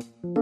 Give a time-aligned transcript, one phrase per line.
[0.00, 0.39] คุณ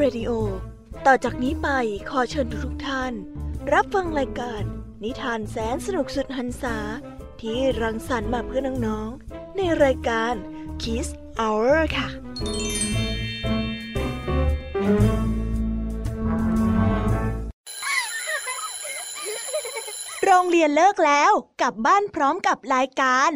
[0.00, 0.32] PBS Radio
[1.06, 1.68] ต่อจากนี้ไป
[2.10, 3.12] ขอเชิญทุกท่าน
[3.72, 4.62] รับฟังรายการ
[5.04, 6.76] นิทานแสนสนุกสุดหันษา
[7.40, 10.34] ที่รังสรรค์มาเพื่อน้องๆ ในรายการ
[10.82, 11.08] Kiss
[11.40, 12.08] Hour ค่ะ
[20.24, 23.30] โรงเรียนเลิกแล้วกลับบ้านพร้อมกับรายการ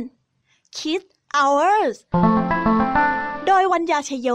[0.77, 1.97] Kids Hours
[3.47, 4.31] โดยวัญญาชยโย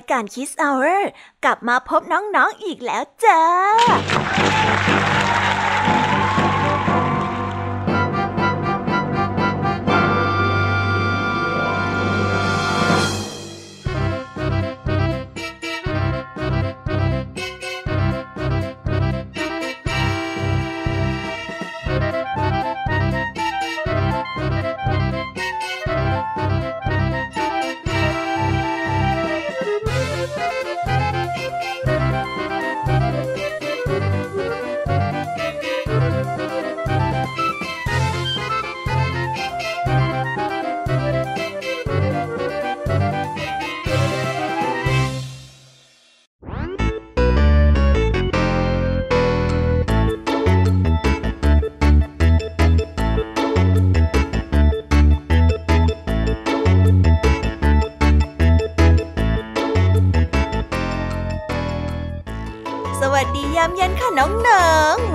[0.00, 0.86] ายการคิสเอาเ r
[1.44, 3.40] กลับมาพบน้องๆออีกแล้วจ้า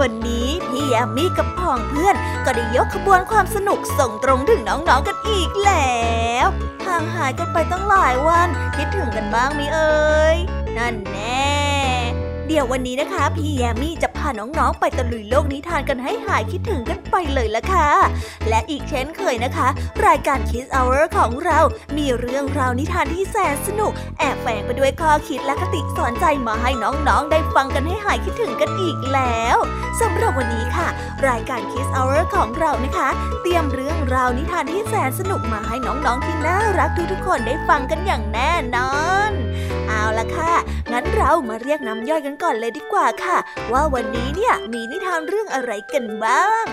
[0.02, 6.00] วันนี้พี่แอมีกับพ่องเพื่อนก็ได้ยกขบวนความสนุกส่งตรงถึงน้องๆกันอีกแล้
[6.46, 6.48] ว
[6.86, 10.38] ห่างหายกันไปตั้งหลายวัน คิดถึงกันบ้างมิเอ่ย
[10.78, 11.56] นั่นแน่
[12.48, 17.90] เดี๋ยววันนี้นะคะ พี่แยมมี่จะาน้องๆไปตะลุยโลกนิทานกันให้หายคิดถึงกันไปเลยละค่ะ
[18.50, 19.68] และอีกเช่นเคยนะคะ
[20.08, 21.60] รายการ Kids Hour ของเรา
[21.98, 29.58] มีเรื่องราวนิทานที่แสนสนุก แอบแฝงไปด้วยข้อคิดและคติสอนใจมาให้น้องๆ ได้ฟังกันให้หายคิดถึงกันอีกแล้ว
[30.02, 30.88] สำหรับวันนี้ค่ะ
[31.28, 33.10] รายการ Kids Hour ของเรานะคะ
[33.42, 38.96] เตรียมเรื่องราวนิทานที่แสนสนุกมาให้น้องๆที่น่ารักทุกๆคนได้ฟังกันอย่างแน่นอ
[39.30, 39.32] น
[39.96, 40.54] เอาละค่ะ
[40.92, 43.38] งั้นเรามาเรียกน้ำย่อยกันก่อนเลยดีกว่าค่ะ
[43.72, 46.64] ว่าวันนี้เนี่ยมีนิทานเรื่องอะไรกันบ้าง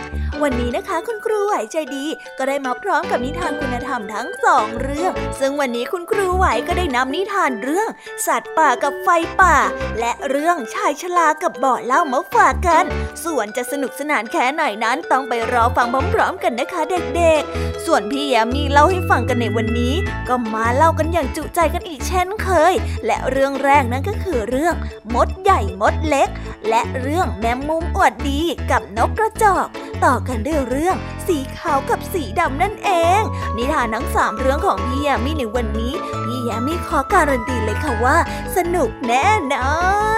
[0.42, 2.06] วันนี้นะคะคุณครูไหวใจดี
[2.38, 7.88] ก็ได้มาพร้อมกับนิทานคุณธรรมทั้งสองเรื่อง ซึ่งวันนี้คุณครูไหวก็ได้นำนิทานเรื่อง
[8.26, 9.08] สัตว์ป่ากับไฟ
[9.40, 9.56] ป่า
[10.00, 12.84] และเรื่องชายชรากับบาะเล่ามาฝากกัน
[13.24, 16.80] ส่วนจะสนุกสนานแค่ไหนนั้นต้องไปรอฟังพร้อมๆกันนะคะ
[17.16, 19.94] เด็กๆ ส่วนพี่แยมมีเล่าให้ฟังกันในวันนี้
[20.28, 22.74] ก็มาเล่ากันอย่างจุใจกันอีกเช่นเคย
[23.06, 24.74] และและเรื่องแรกนั่นก็คือเรื่อง
[25.14, 26.28] มดใหญ่มดเล็ก
[26.68, 29.66] และเรื่องแมมมุมอวดดีกับนกกระจอก
[30.04, 33.22] ต่อกันด้วยเรื่องสีขาวกับสีดำนั่นเอง
[33.56, 35.92] นิทานทั้งสามเรื่องของพี่ยามีในวันนี้
[36.24, 38.16] พี่ยามีขอการันตีเลยค่ะว่า
[38.56, 39.72] สนุกแน่นอ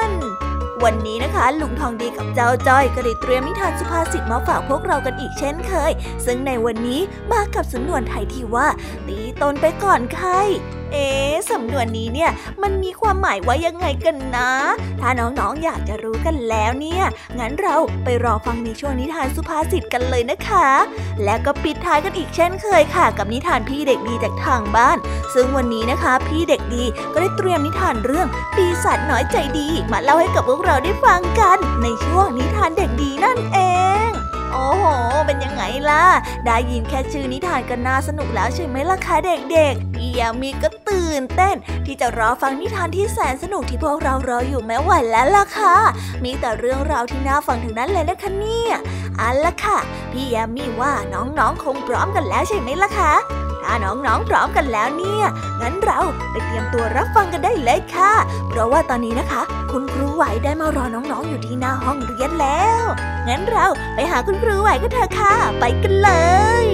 [0.08, 0.10] น
[0.84, 5.92] วันนี้นะคะ ลุงทองดีกับเจ้าจ้อยก็ได้เตรียมนิทานสุภาษิตมาฝากพวกเรากันอีกเช่นเคย
[6.24, 7.00] ซึ่งในวันนี้
[7.32, 8.68] มากับสำนวนไทยที่ว่า
[9.06, 10.28] ตีตนไปก่อนใคร
[10.94, 11.10] เอ๊
[11.50, 12.30] สำนวนนี้เนี่ย
[12.62, 14.50] มันมีความหมายว่ายังไงกันนะ
[15.00, 17.04] ถ้าน้องๆออยากจะรู้กันแล้วเนี่ย
[17.38, 20.68] งั้นเราไปรอฟังในช่วงนิทานสุภาษิตกันเลยนะคะ
[21.24, 24.98] และก็ปิดท้ายกันอีกเช่นเคยค่ะ กับนิทานพี่เด็กดีจากทางบ้าน
[25.34, 33.58] ซึ่งวันนี้นะคะ พี่เด็กดีก็ได้เตรียมนิทานเรื่องปีศาจน้อยใจดี มาเล่าให้กับพวกเราได้ฟังกัน ในช่วงนิทานเด็กดีนั่นเอ
[34.08, 34.23] ง
[34.54, 34.84] โอ้โห
[35.26, 36.04] เป็นยังไงล่ะ
[36.46, 39.16] ได้ยินแค่ชื่อนิทานก็น่าสนุกแล้วใช่ไหมล่ะคะ
[39.52, 41.56] เด็กๆพี่ยามีก็ตื่นเต้น
[41.86, 45.76] ที่จะรอฟังนิทานที่แสนสนุกที่พวกเรารออยู่แม้ไหวแล้วล่ะค่ะ
[46.24, 48.74] มีแต่เรื่องราวที่น่าฟังถึงนั้นเลยนะคะเนี่ย
[49.20, 49.78] อันละค่ะ
[50.12, 53.12] พี่ยามีว่าน้องๆคงพร้อมกันแล้วใช่ไหมล่ะคะ
[53.64, 55.24] ถ้าน้องๆพร้อมกันแล้วเนี่ย
[55.60, 56.00] งั้นเรา
[56.30, 58.12] ไปเตรียมตัวรับฟังกันได้เลยค่ะ
[58.48, 62.84] เพราะว่าตอนนี้นะคะ คุณครูไหวได้มารอน้องๆอยู่ที่หน้าห้องเรียนแล้ว
[63.28, 66.10] งั้นเราไปหาคุณครูไหวกันเถอะค่ะ ไปกันเล
[66.64, 66.66] ย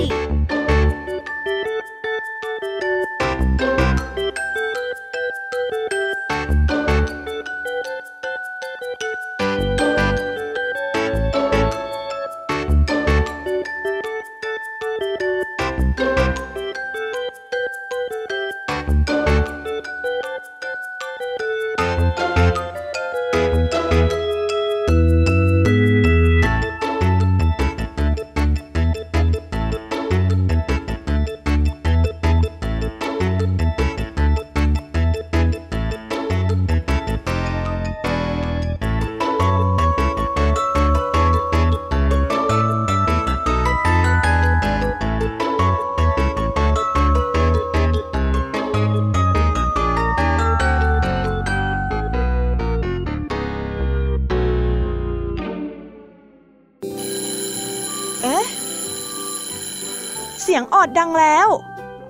[61.20, 61.48] แล้ว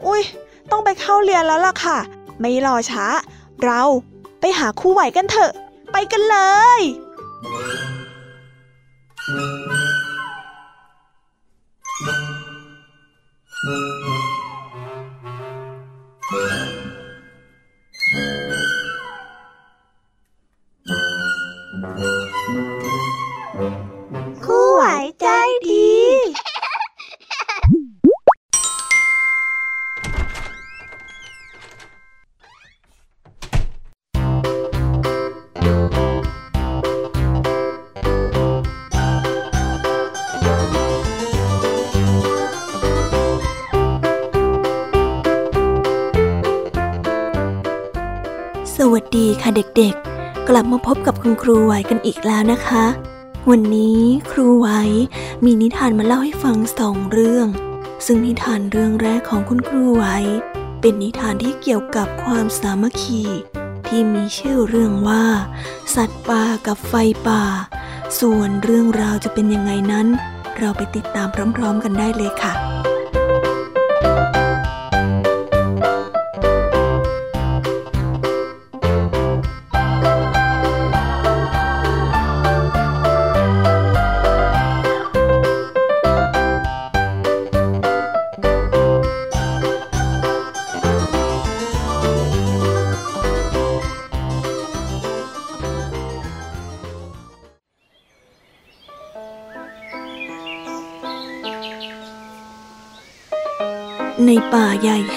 [0.06, 0.22] อุ้ย
[0.70, 1.98] ต้องไปเข้าเรียนแล้วล่ะค่ะ
[2.40, 3.06] ไม่รอช้า
[3.64, 3.82] เรา
[4.40, 5.52] ไปหาคู่ไหวกันเถอะ
[5.92, 6.38] ไปกันเล
[6.78, 6.80] ย
[49.56, 52.85] เด็กๆ กลับมาพบกับคุณครูไหวกันอีกแล้วนะคะ
[53.50, 54.00] วันนี้
[54.31, 54.69] ครูไหว
[55.44, 57.47] มีนิทานมาเล่าให้ฟังสองเรื่อง
[58.06, 60.05] ซึ่งนิทานเรื่องแรกของคุณครูไหว
[60.81, 63.23] เป็นนิทานที่เกี่ยวกับความสามัคคี
[63.87, 65.25] ที่มีชื่อเรื่องว่า
[65.94, 66.94] สัตว์ป่ากับไฟ
[67.29, 67.43] ป่า
[68.20, 70.07] ส่วนเรื่องราวจะเป็นยังไงนั้น
[70.59, 72.52] เราไปติดตามพร้อมๆกันได้เลยค่ะ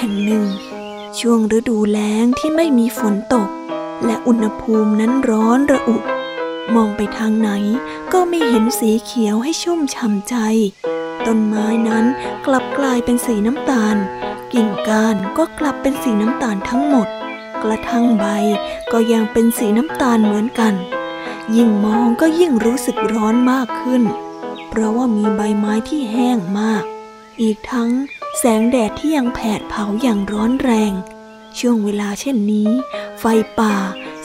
[0.03, 0.47] แห่งหนึ่ง
[1.19, 3.49] ช่วงฤดูแล้งที่ไม่มีฝนตก
[4.05, 5.97] และอุณหภูมินั้นร้อนระอุ
[6.75, 7.49] มองไปทางไหน
[8.13, 10.35] ก็ไม่เห็นสีเขียวให้ชุ่มช่ำใจ
[11.25, 12.05] ต้นไม้นั้น
[12.45, 13.95] กลับกลายเป็นสีน้ำตาล
[14.53, 17.07] กิ่งก้านก็กลับเป็นสีน้ำตาลทั้งหมด
[17.63, 18.25] กระทั่งใบ
[18.91, 20.73] ก็ยังเป็นสีน้ำตาลเหมือนกัน
[21.55, 24.03] ยิ่งมองก็ยิ่งรู้สึกร้อนมากขึ้น
[24.69, 26.83] เพราะว่ามีใบไม้ที่แห้งมาก
[27.41, 27.91] อีกทั้ง
[28.39, 30.93] แสงแดดที่ยังแผดเผาอย่างร้อนแรง
[31.59, 32.69] ช่วงเวลาเช่นนี้
[33.19, 33.23] ไฟ
[33.59, 33.75] ป่า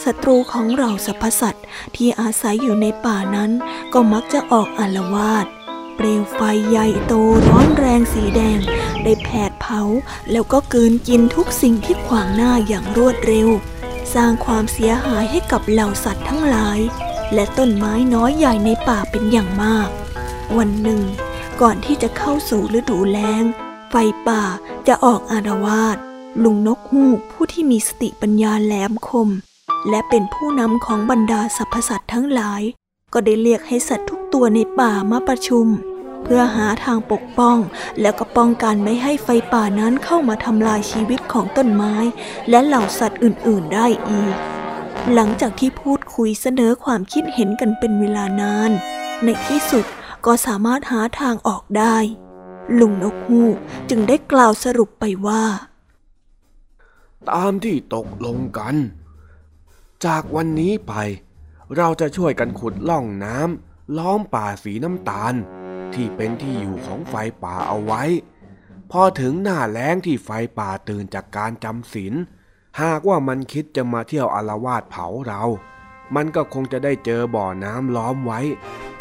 [0.03, 3.51] ศัตรูของเราสรรพสัตว์ที่อาศัยอยู่ในป่านั้น
[3.93, 5.45] ก็มักจะออกอารวาส
[5.95, 6.39] เปลวไฟ
[6.69, 7.13] ใหญ่โต
[7.47, 8.59] ร้อนแรงสีแดง
[9.03, 9.81] ได้แผดเผา
[10.31, 13.49] แล้วก็เกินกินทุกสิ่งที่ขวางหน้าอย่างรวดเร็ว
[14.13, 16.79] สร้างความเสียหายให้กับเหล่าสัตว์ทั้งหลาย
[17.33, 19.89] และต้นไม้น้อยใหญ่ในป่าเป็นอย่างมาก
[20.57, 21.01] วันหนึ่ง
[21.61, 23.43] ก่อนที่จะเข้าสู่ฤดูแล้ง
[23.89, 23.95] ไฟ
[24.27, 24.43] ป่า
[24.87, 25.97] จะออกอารวาส
[26.43, 29.29] ลุงนกฮูกผู้ที่มีสติปัญญาแหลมคม
[29.89, 32.61] และเป็นผู้นำของบรรดาสรรพสัตว์ทั้งหลาย
[33.13, 35.67] ก็ได้เรียกให้สัตว์ทุกตัวในป่ามาประชุม
[36.23, 37.57] เพื่อหาทางปกป้อง
[38.01, 41.95] แล้วก็ป้องกันไม่ให้ไฟป่านั้นเข้ามาทำลายชีวิตของต้นไม้
[42.49, 44.35] และเหล่าสัตว์อื่น ๆ ได้อีก
[45.13, 48.71] หลังจากที่พูดคุยเสนอความคิดเห็นกันเป็นเวลานาน
[49.23, 49.85] ในที่สุด
[50.25, 51.97] ก็สามารถหาทางออกได้
[52.79, 53.57] ลุงนกฮูก
[53.89, 55.43] จึงได้กล่าวสรุปไปว่า
[57.29, 58.75] ตามที่ตกลงกัน
[60.05, 60.93] จากวันนี้ไป
[61.75, 65.33] เราจะช่วยกันขุดล่องน้ำล้อมป่าสีน้ำตาล
[65.93, 68.03] ที่เป็นที่อยู่ของไฟป่าเอาไว้
[68.91, 72.13] พอถึงหน้าแล้งที่ไฟป่าตื่นจากการจำศีล
[72.81, 75.43] หากว่ามันคิดจะมาเที่ยวอารวาสเผาเรา
[76.15, 78.39] มันก็คงจะได้เจอบ่อน้ำล้อมไว้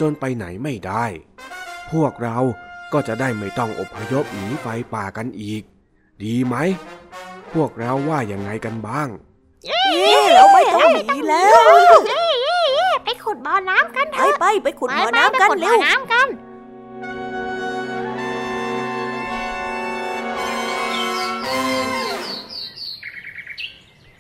[0.01, 1.05] จนไปไหนไม่ได้
[1.93, 2.39] พวกเรา
[2.93, 5.63] ก็จะได้ไม่ต้องอพยพหนีไฟป่ากันอีก
[6.23, 6.57] ดีไหม
[7.55, 9.09] พวกเราว่ายังไงกันบ้าง
[9.67, 9.83] เย้
[10.35, 11.59] เราไม่ต้องหนีแล้ว
[13.05, 16.29] ไปขุดบ่อน้ำกันเถไปอะไปไปขุดบ่อน้ำกันไปขุดเร็บ่อวน้ำกัน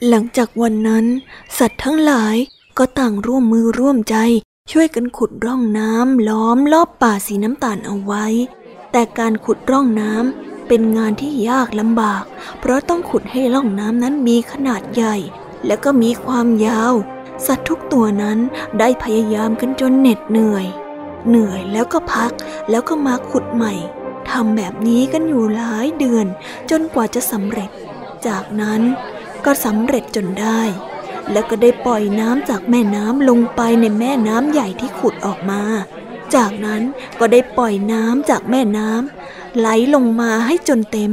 [0.08, 1.06] หลังจากวันนั้น
[1.58, 2.36] สัตว์ทั้งหลาย
[2.78, 4.16] ก็ต่างร่วมมือร่วมใจ
[4.70, 8.26] ช่วยกันขุดร่องน้ำล้อมรอบป่าสีน้ำตาลเอาไว้
[8.92, 12.24] แต่การขุดร่องน้ำเป็นงานที่ยากลำบาก
[12.60, 15.16] เพราะต้องขุดให้ร่องน้ำนั้นมีขนาดใหญ่
[15.66, 16.94] และก็มีความยาว
[17.46, 18.38] สัตว์ทุกตัวนั้น
[18.78, 20.66] ได้พยายามกันจนเหน็ดเหนื่อย
[21.28, 22.32] เหนื่อยแล้วก็พัก
[22.70, 23.74] แล้วก็มาขุดใหม่
[24.30, 26.26] ทำแบบนี้กันอยู่หลายเดือน
[26.70, 27.70] จนกว่าจะสำเร็จ
[28.26, 28.80] จากนั้น
[29.44, 30.60] ก็สำเร็จจนได้
[31.32, 35.62] แล้วก็ได้ปล่อยน้ำจากแม่น้ำลงไปในแม่น้ำใหญ่ที่ขุดออกมา
[36.36, 36.82] จากนั้น
[37.18, 41.12] ก็ได้ปล่อยน้ำจากแม่น้ำไหลลงมาให้จนเต็ม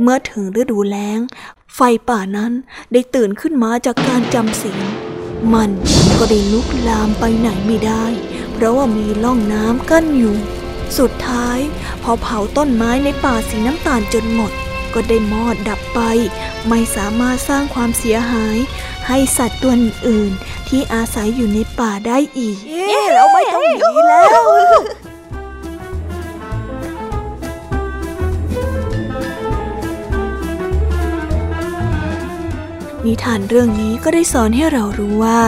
[0.00, 1.18] เมื่อถึงฤดูแล้ง
[1.74, 2.52] ไฟป่านั้น
[2.92, 4.80] ได้ตื่นขึ้นมาจากการจำศีล
[5.54, 5.70] มัน
[6.18, 8.04] ก็ได้ลุกลามไปไหนไม่ได้
[8.52, 10.34] เพราะว่ามีร่องน้ำกั้นอยู่
[10.98, 11.58] สุดท้าย
[12.02, 14.52] พอเผาต้นไม้ในป่าสีน้ำตาลจนหมด
[14.94, 16.00] ก็ได้มอดดับไป
[16.68, 18.58] ไม่สามารถสร้างความเสียหาย
[19.08, 24.42] ให้สัตว์ตัวอื่นๆที่อาศัยอยู่ในป่าได้อีกเย้เราไม่ต้องหนีแล้ว
[33.06, 35.40] นิทานเรื่องนี้ก็ได้สอนให้เรารู้ว่า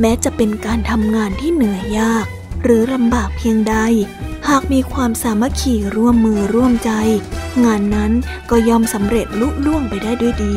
[0.00, 2.26] แม้จะเป็นการทำงานที่เหนื่อยยาก
[2.62, 3.76] หรือลำบากเพียงใด
[4.48, 6.90] หากมีความสามัคคีร่วมมือร่วมใจ
[7.64, 8.12] งานนั้น
[8.50, 10.56] ก็ยอมสำเร็จลุล่วงไปได้ด้วยดี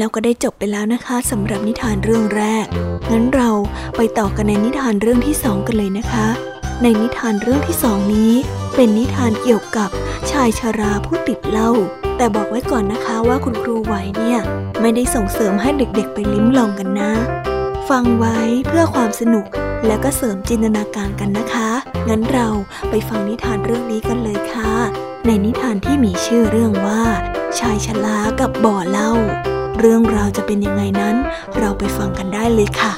[0.00, 2.66] แล้วก็ได้จบไปแล้วนะคะสำหรับนิทานเรื่องแรก
[3.12, 3.50] งั้นเรา
[3.96, 6.26] ไปต่อกันในนิทานเรื่องที่สองกันเลยนะคะ
[6.82, 8.32] ในนิทานเรื่องที่สองนี้
[8.74, 9.90] เป็นนิทานเกี่ยวกับ
[10.30, 11.70] ชายชราผู้ติดเหล้า
[12.16, 14.38] แต่บอกไว้ก่อนนะคะว่าคุณครูไหวเนี่ย
[14.80, 17.12] ไม่ได้ส่งเสริมให้เด็กๆ ไปลิ้มลองกันนะ
[17.88, 19.46] ฟังไว้เพื่อความสนุก
[19.86, 21.70] แล้วก็เสริมจินตนาการกันนะคะ
[22.08, 22.48] งั้นเรา
[22.90, 24.72] ไปฟังนิทานเรื่องนี้กันเลยค่ะ
[25.26, 27.02] ในนิทานที่มีชื่อเรื่องว่า
[27.58, 29.12] ชายชรากับบ่อเหล้า
[29.80, 31.16] เรื่องราวจะเป็นยังไงนั้น
[31.58, 32.92] เราไปฟังกันได้เลยค่ะ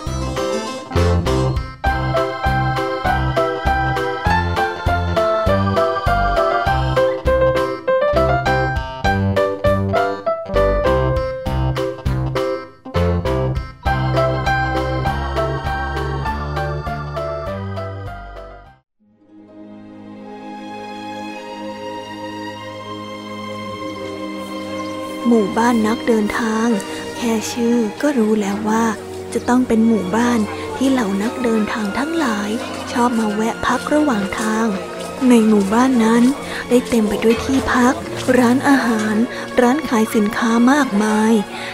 [26.08, 26.68] เดินทาง
[27.16, 28.84] แค่ชื่อก็รู้แล้วว่า
[29.34, 30.40] จะต้องเป็นหมู่บ้าน
[30.76, 32.50] ที่เหล่านักเดินทางทั้งหลาย
[32.92, 34.66] ชอบมาแวะพักระหว่างทาง
[35.28, 36.24] ในหมู่บ้านนั้น
[36.68, 37.94] ได้เต็มไปด้วยที่พัก
[38.38, 39.16] ร้านอาหาร
[39.60, 41.32] ร้านขายสินค้ามากมาย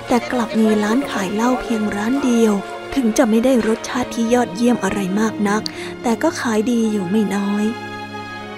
[0.08, 2.54] แต่กลับมีร้านขายเหล้าเพียงร้านเดียว
[2.94, 5.62] ถึงจะไม่ได้รสชาติที่ยอดเยี่ยมอะไรมากนัก
[6.02, 7.64] แต่ก็ขายดีอยู่ไม่น้อย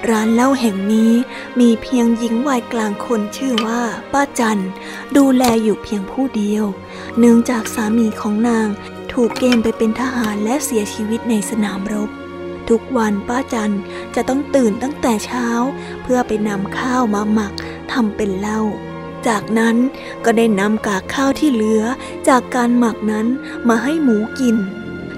[0.09, 1.13] ร้านเหล้าแห่งนี้
[1.61, 4.63] มีเพียงหญิงวัยกลางคนชื่อว่าป้าจัน
[5.17, 6.65] ดูแลอยู่เพียงผู้เดียว
[7.19, 8.69] เนื่องจากสามีของนาง
[9.13, 12.11] ถูกเกณฑ์ไปเป็นทหารและเสียชีวิตในสนามรบ
[12.69, 13.75] ทุกวันป้าจัน
[14.15, 15.47] จะต้องตื่นตั้งแต่เช้า
[16.03, 17.53] เพื่อไปนำข้าวมาหมัก
[17.93, 18.61] ทำเป็นเหล้า
[19.29, 19.77] จากนั้น
[20.25, 21.83] ก็ได้นำกากข้าวที่เหลือ
[22.29, 23.27] จากการหมักนั้น
[23.69, 24.57] มาให้หมูกิน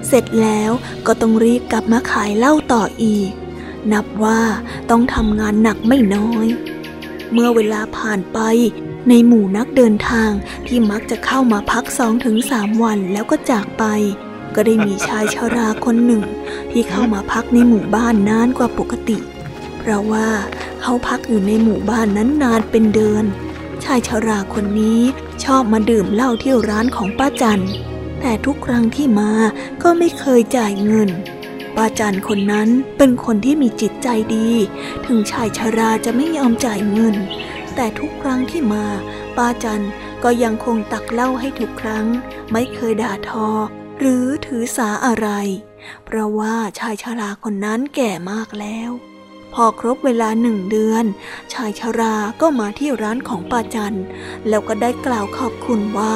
[0.07, 0.71] เสร็จแล้ว
[1.07, 3.31] ก็ต้องรีบกลับมาขายเหล้าต่ออีก
[3.93, 4.41] นับว่า
[4.89, 6.47] ต้องทำงานหนักไม่น้อย
[7.31, 8.39] เมื่อเวลาผ่านไป
[9.09, 10.31] ในหมู่นักเดินทาง
[10.67, 13.83] ที่มักจะเข้ามาพักสองถึงสามวันแล้วก็จากไป
[14.55, 16.23] ก็ได้มีชายชาราคนหนึ่ง
[16.71, 19.17] ที่เข้ามาพักในหมู่บ้านนานกว่าปกติ
[19.79, 20.29] เพราะว่า
[20.81, 23.25] เขาพักอยู่ในหมู่บ้านนั้นนานเป็นเดือน
[23.83, 24.99] ชายชาราคนนี้
[25.43, 27.63] ชอบมาดื่มเหล้าที่ร้านของป้าจัน
[28.19, 29.31] แต่ทุกครั้งที่มา
[29.83, 34.49] ก็ไม่เคยจ่ายเงินาจันคนนั้นเป็นคนที่มีจิตใจดี
[35.05, 37.15] ถึงชายชราจะไม่ยอมจ่ายเงิน
[37.75, 38.85] แต่ทุกครั้งที่มา
[39.37, 39.85] ป้าจัน
[40.23, 42.05] ก็ยังคงตักเล้าให้ทุกครั้ง
[42.51, 43.49] ไม่เคยด่าทอ
[43.99, 45.29] หรือถือสาอะไร
[46.05, 48.91] เพราะว่าชายชราคนนั้นแก่มากแล้ว
[49.53, 51.05] พอครบเวลาหนึ่งเดือน
[51.53, 53.97] ชายชราก็มาที่ร้านของป้าจัน
[54.49, 56.15] แล้วก็ได้กล่าวขอบคุณว่า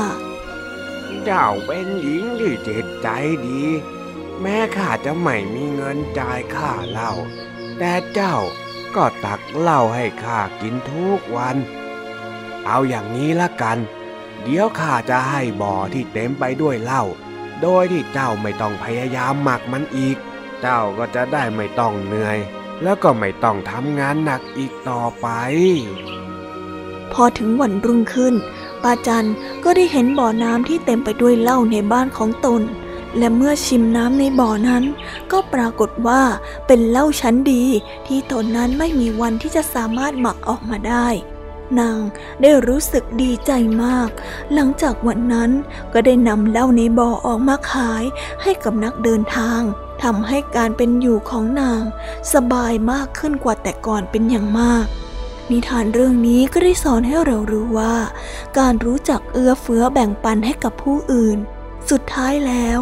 [1.25, 3.07] เจ้าเป็นหญิงที่จิตใจ
[3.47, 3.63] ดี
[4.41, 7.11] แม้ข้าจะไม่มีเงินจ่ายค่าเหล้า
[7.77, 8.35] แต่เจ้า
[8.95, 11.57] ก็ตักเหล้าให้ข้ากินทุกวัน
[12.65, 13.77] เอาอย่างนี้ละกัน
[14.43, 17.03] เดี๋ยวข้าจะให้บ่อที่เต็มไปด้วยเหล้า
[17.61, 20.17] โดยที่เจ้าไม่ต้องพยายามหมักมันอีก
[20.61, 22.37] เจ้าก็จะได้ไม่ต้องเหนื่อย
[22.83, 25.27] แล้วก็ไม่ต้องทำงานหนักอีกต่อไป
[27.13, 28.35] พอถึงวันรุ่งขึ้น
[28.83, 29.27] ป้าจัน
[29.63, 32.61] ก็ได้เห็นบ่อน้ำที่เต็มไปด้วยเหล้าในบ้านของตน
[33.17, 34.83] และเมื่อชิมน้ำในบ่อนั้น
[35.31, 36.21] ก็ปรากฏว่า
[36.67, 37.63] เป็นเหล้าชั้นดี
[38.07, 41.07] ที่ตนนั้นไม่มีวันที่จะสามารถหมักออกมาได้
[41.79, 41.99] นาง
[42.41, 43.51] ได้รู้สึกดีใจ
[43.83, 44.09] มาก
[44.53, 45.51] หลังจากวันนั้น
[45.93, 48.03] ก็ได้นำเหล้าในบ่อออกมาขาย
[48.41, 49.61] ให้กับนักเดินทาง
[50.03, 51.81] ทำให้การเป็นอยู่ของนาง
[52.33, 54.85] สบายมากขึ้นกว่าแต่ก่อนเป็นอย่างมาก
[55.51, 57.95] นิทานเรื่องนี้ก็ได้สอนให้เรารู้ว่า
[58.57, 61.37] การรู้จักเอื้อเฟื้อแบ่งปันให้กับผู้อื่น
[61.89, 62.79] สุดท้ายแล้ว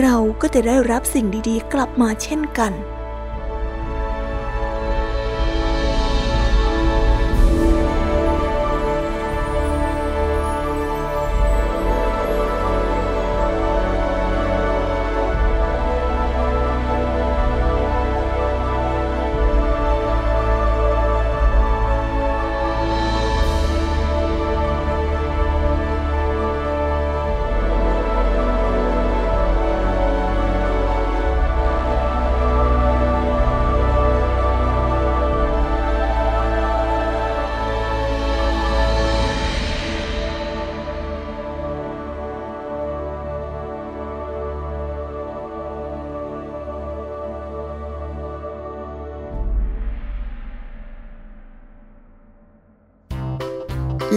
[0.00, 2.72] เราก็จะได้รับสิ่งดีๆ กลับมาเช่นกัน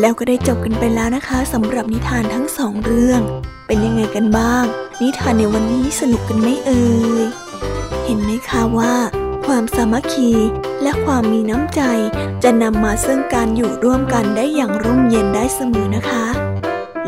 [0.01, 3.21] แล้วก็ได้จบกันไปแล้วนะคะสำหรับนิทานทั้งสองเรื่อง
[3.67, 4.63] เป็นยังไงกันบ้าง
[5.01, 6.85] นิทานในวันนี้สนุกกันไหมเอ่
[7.23, 7.25] ย
[8.05, 8.93] เห็นไหมคะว่า
[9.45, 10.31] ความสามัคคี
[10.83, 11.81] และความมีน้ำใจ
[12.43, 16.25] จะนำมาซึ่งการอยู่ร่วมกันได้อย่างร่มเย็นได้เสมอนะคะ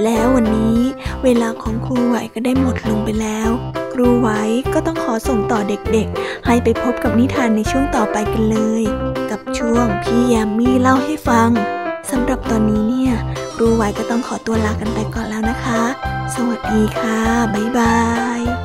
[0.04, 0.80] แล้ววันนี้
[1.24, 3.50] เวลาของครูไหวก็ได้หมดลงไปแล้ว
[3.94, 4.30] ครูไหว
[4.74, 8.84] ก็ต้องขอส่งต่อเด็กๆ ให้ไปพบกับนิทานในช่วงต่อไปกันเลย
[9.32, 11.50] กับช่วงพี่ยามีเล่าให้ฟัง
[12.14, 13.14] สำหรับตอนนี้เนี่ย
[13.60, 15.82] รูไว้ก็ต้องขอตัวลากันไปก่อนแล้วนะคะ
[16.36, 17.20] สวัสดีค่ะ
[17.54, 17.98] บ๊ายบา
[18.40, 18.63] ย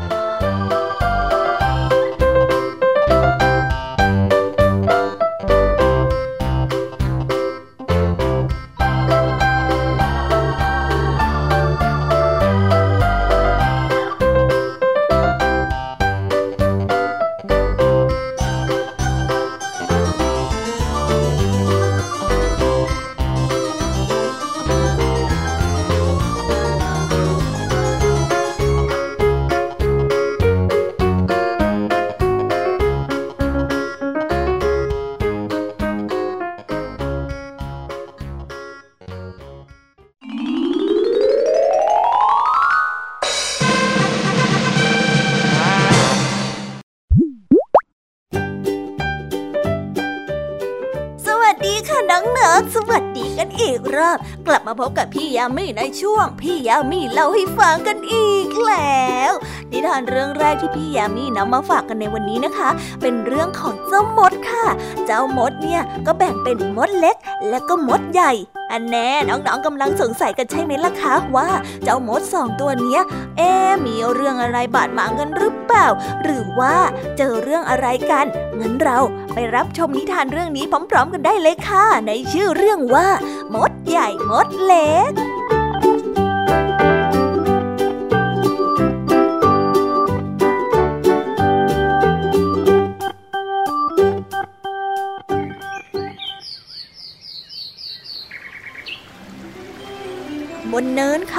[54.78, 59.32] พบกับพี่ยามีในช่วง พี่ยามีเล่าให้ฟังกันอีกแล้ว
[59.78, 62.68] นิทานเรื่องแรกที่พี่ยามีนำมาฝากกันในวันนี้นะคะ
[63.02, 64.66] เป็นเรื่องของเจ้ามดค่ะ
[65.06, 67.16] เจ้ามดเนี่ยก็แบ่งเป็นมดเล็ก
[67.48, 68.32] และก็มดใหญ่
[68.72, 71.48] อันแน่น้องๆกำลังสงสัยกันใช่ไหมล่ะคะว่า
[71.84, 73.00] เจ้ามดสองตัวเนี้ย
[73.36, 73.50] เอ๊
[73.86, 75.86] มีเรื่องอะไรบาดหมางกันหรือเปล่า
[76.22, 76.76] หรือว่า
[77.18, 78.26] เจอเรื่องอะไรกัน
[78.60, 78.98] งั้นเรา
[79.34, 83.06] ไปรับชมนิทานเรื่องนี้พร้อม ๆ กันได้เลยค่ะ ในชื่อเรื่องว่า
[83.54, 85.12] มดใหญ่มดเล็ก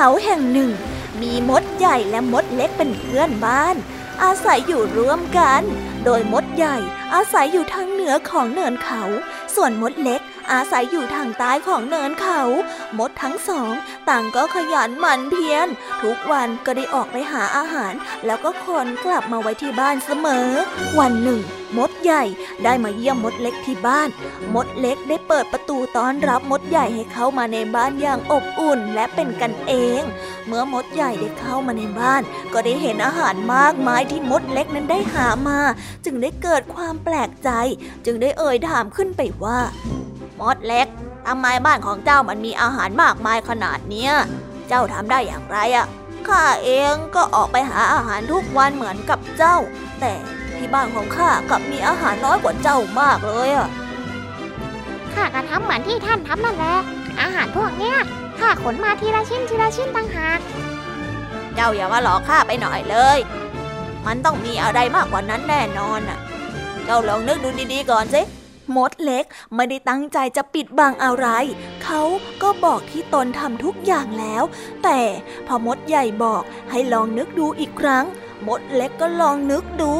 [0.01, 0.71] เขาแห่งหนึ่ง
[1.21, 3.75] มีมดใหญ่และมดเล็กเป็นเพื่อนบ้าน
[4.23, 5.61] อาศัยอยู่ร่วมกัน
[6.05, 6.77] โดยมดใหญ่
[7.13, 9.03] อาศัยอยู่ทางเหนือของเนินเขา
[9.55, 12.41] ส่วนมดเล็ก อาศัยอยู่ทางใต้ของเนินเขา
[12.99, 13.73] มดทั้งสอง
[14.09, 15.67] ต่างก็ขยันหมั่นเพียร
[16.01, 17.93] ทุกวันก็ได้ออกไปหาอาหาร
[18.25, 20.49] แล้วก็คนกลับมาไว้ที่บ้านเสมอ
[20.99, 21.41] วันหนึ่ง
[21.77, 22.23] มดใหญ่
[22.63, 24.09] ได้มาเยี่ยมมดเล็กที่บ้าน
[24.55, 30.01] มดเล็กได้เปิดประตูต้อนรับมดใหญ่ให้เข้ามาในบ้านอย่างอบอุ่นและเป็นกันเอง
[30.47, 32.21] เมื่อมดใหญ่ได้เข้ามาในบ้าน
[32.53, 35.59] ก็ได้เห็นอาหารมากมายที่มดเล็กนั้นได้หามา
[36.05, 37.49] จึงได้เกิดความแปลกใจ
[38.05, 39.59] จึงได้เอ่ยถามขึ้นไปว่า
[40.41, 40.87] มดเล็ก
[41.27, 44.11] ทำไมบ้านของเจ้ามันมีอาหารมากมายขนาดเนี้ย
[44.69, 45.87] เจ้าทำได้อย่างไรอะ
[46.27, 49.57] ข้าเองก็ออกไปหาอาหารทุกวันเหมือนกับเจ้า
[49.99, 50.13] แต่
[50.55, 53.69] ที่บ้านของข้ากลับมีอาหารน้อยกว่าเจ้ามากเลยอะ
[55.13, 56.75] ข้าก็ทำเหมือนที่ท่านทำนั่นแหละ
[57.21, 57.97] อาหารพวกเนี้ย
[58.39, 60.39] ข้าขนมาทีละชิ้นทีละชิ้นต่างหาก
[61.55, 63.17] เจ้าอย่ามาหลอกข้าไปหน่อยเลย
[64.05, 66.19] มันต้องมีอะไรมากกว่านั้นแน่นอนน่ะ
[66.85, 68.21] เจ้าลองนึกดูดีๆก่อนสิ
[68.75, 71.27] มดเล็กไม่ได้ตั้งใจจะปิดบังอะไร
[71.83, 72.01] เขา
[72.41, 74.43] ก็บอกที่ตนทำทุกอย่างแล้ว
[74.83, 74.99] แต่
[75.47, 78.05] พอมดใหญ่บอกให้ลองนึกดูอีกครั้ง
[78.47, 79.93] มดเล็กก็ลองนึกดู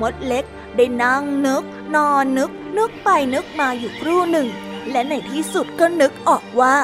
[0.00, 0.44] มดเล็ก
[0.76, 1.62] ได้นั่งนึก
[1.94, 4.48] นอนนึก นึกไปนึกมาอยู่ครู่หนึ่ง
[4.90, 6.76] และในที่สุดก็นึกออกว่า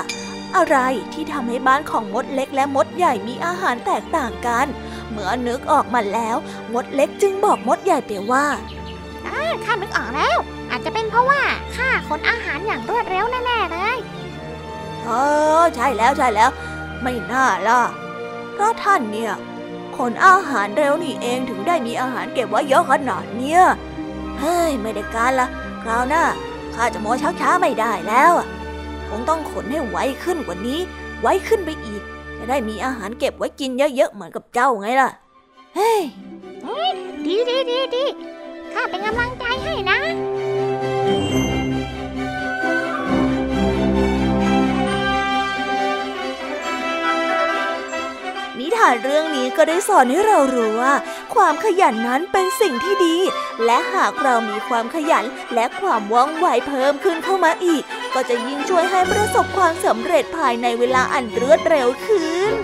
[0.56, 0.76] อะไร
[1.12, 4.66] ที่ทำให้บ้านของมดเล็กและมดใหญ่มีอาหารแตกต่างกัน
[5.10, 6.36] เมื่อนึกออกมาแล้ว
[6.72, 8.46] มดเล็กจึงบอกมดใหญ่ไปว่า
[9.64, 10.36] ข้านึกออกแล้ว
[10.70, 11.42] อาจจะเป็นเพราะว่า
[11.76, 13.98] ข้าขนอาหารอย่างรวดเร็วแน่ๆเลย
[15.02, 15.08] เอ
[15.60, 16.50] อใช่แล้วใช่แล้ว
[17.02, 17.80] ไม่น่าล่ะ
[18.52, 19.32] เพราะท่านเนี่ย
[19.96, 23.60] ขนอาหารเร็วนี่เองถึงได้มีอาหารเก็บไว้เยอะขนาดเนี้ย
[24.38, 25.48] เฮ้ยไม่ได้การละ
[25.82, 26.24] คราวหน้า
[26.74, 28.46] ข้าจะโมชักช้าไม่ได้แล้วอะ
[29.08, 30.80] คงต้องขนให้ไวขึ้นกว่านี้
[31.20, 32.02] ไวขึ้นไปอีก
[32.38, 35.10] จะได้มีอาหารเก็บไว้กินเยอะๆเหมือนกับเจ้าไงล่ะ
[35.74, 36.00] เฮ้ย
[37.26, 38.04] ดีดีดีดี
[38.74, 39.98] ข้าเป็นกำลังใจให้นะ
[48.58, 50.94] นิทานเรื่องนี้ก็ได้สอนให้เรารู้ว่า
[51.34, 53.16] ความขยันนั้นเป็นสิ่งที่ดี
[53.64, 57.82] และหากเรามีความขยันและความว่องไวเพิ่มขึ้นเข้ามาอีก
[58.14, 62.54] ก็จะยิ่งช่วยให้ประสบความสำเร็จภายในเวลาอันรวดเร็วขึ้น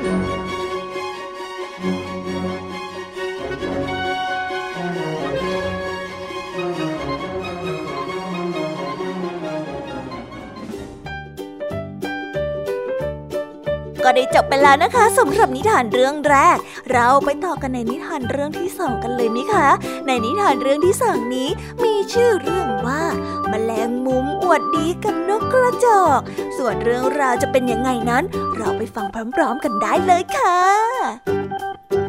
[14.04, 16.56] ก็ได้จบไปแล้วนะคะสำหรับนิทานเรื่องแรก
[16.92, 19.68] เราไปต่อกันในนิทานเรื่องที่สองกันเลยไหมคะ
[20.06, 21.48] ในนิทานเรื่องที่สองนี้
[21.84, 23.02] มีชื่อเรื่องว่า
[23.48, 26.20] แมลงมุมอวดดีกับนกกระจอก
[26.58, 28.24] ส่วนเรื่องราวจะเป็นยังไงนั้น
[28.56, 32.03] เราไปฟังพร้อมๆกันได้เลยค่ะ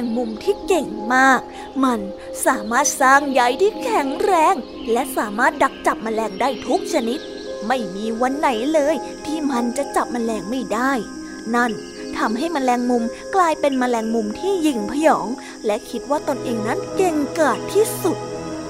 [0.00, 1.40] งมุมที่เก่งมาก
[1.84, 2.00] มัน
[2.46, 4.54] สามารถสร้างใยที่แข็งแรง
[4.92, 7.20] และสามารถดักจับแมลงได้ทุกชนิด
[7.66, 8.94] ไม่มีวันไหนเลย
[9.26, 10.92] ที่มันจะจับแมลงไม่ได้
[11.54, 11.72] นั่น
[12.18, 13.04] ทำให้มแมลงมุม
[13.34, 15.28] กลายเป็นมแมลงมุมที่ยิ่งพยอง
[15.66, 18.18] และคิดว่าตนเองนั้นเก่งกาจที่สุด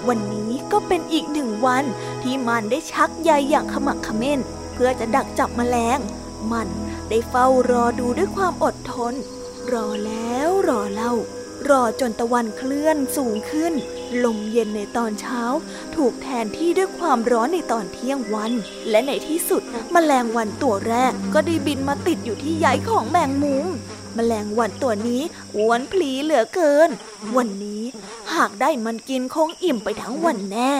[0.08, 1.84] วันนี้ก็เป็นอีกหนึ่งวัน
[2.22, 4.40] ที่มันได้ชักใยอย่างขมักขม้น
[4.72, 5.98] เพื่อจะดักจับมแมลง
[6.52, 6.68] มัน
[7.08, 9.14] ได้เฝ้ารอดูด้วยความอดทน
[9.72, 11.12] รอแล้วรอเล่า
[11.68, 13.72] รอจนตะวันเคลื่อนสูงขึ้น
[14.24, 15.42] ลมเย็นในตอนเช้า
[15.96, 18.52] ถูกแทนที่ด้วยความร้อนในตอนเที่ยงวัน
[18.90, 19.62] และในที่สุด
[19.94, 23.66] มแมลงวันตัวแรกก็ได้บินมาติดอยู่ที่ใยของแมงมุม
[24.16, 25.22] มแมลงวันตัวนี้
[25.56, 26.90] อ้วนพลีเหลือเกิน
[27.36, 27.82] วันนี้
[28.34, 30.74] หากได้มันกินคงอิ่มไปทั้งวันแน่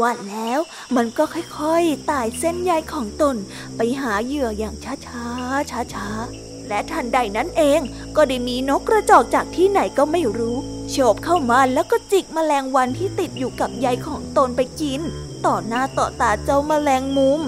[0.00, 0.60] ว่าแล้ว
[0.96, 3.36] มันก็ค่อยๆไต่เส้นใยของตน
[3.76, 4.74] ไปหาเหยื่ออย่าง
[5.06, 7.80] ช้าๆช้าๆ และทันใดนั้นเอง
[8.16, 10.56] ก็ได้มีนกกระจอกจากที่ไหนก็ไม่รู้
[10.90, 15.00] โฉบเข้ามาแล้วก็จิกมแมลงวันที่ติดอยู่กับใยของตนไปกิน
[15.46, 17.40] ต่อหน้าต่อตาเจ้าแมลงมุม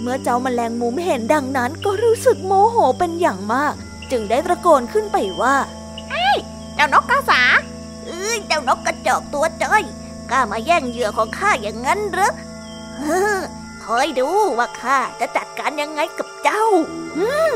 [0.00, 3.74] เมื่อเจ้าแมลงมุมเห็นดังนั้นก็รู้สึกโมโหเป็นอย่างมาก
[4.10, 5.56] จึงได้ตะโกนขึ้นไปว่า
[6.10, 6.28] ไอ้
[6.74, 7.42] เจ้านกกระสา
[8.06, 9.82] เอ้ยเจ้านกกระจอกตัวจ้อย
[10.30, 12.32] กล้ามาแย่งเหยื่อของข้าอย่างนั้นหรือ
[13.84, 16.64] คอยดูว่าข้าจะจัดการยังไงกับเจ้า
[17.16, 17.52] อืม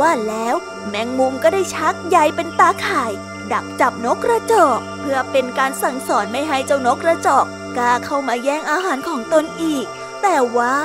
[0.00, 0.54] ว่าแล้ว
[0.88, 3.12] แมงมุมก็ได้ชักใยเป็นตาข่าย
[3.52, 7.44] ดักจับนกกระจอก เพื่อเป็นการสั่งสอนไม่ให้เจ้านกกระจอก
[7.76, 9.86] กล้าเข้ามาแย่งอาหารของตนอีก
[10.22, 10.76] แต่ว่า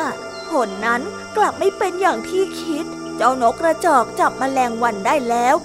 [0.49, 1.01] ผลนั้น
[1.37, 2.85] กลับไม่เป็นอย่างที่คิด
[3.17, 5.55] เจ้านกกระจอกจับมแมลงวันได้แล้ว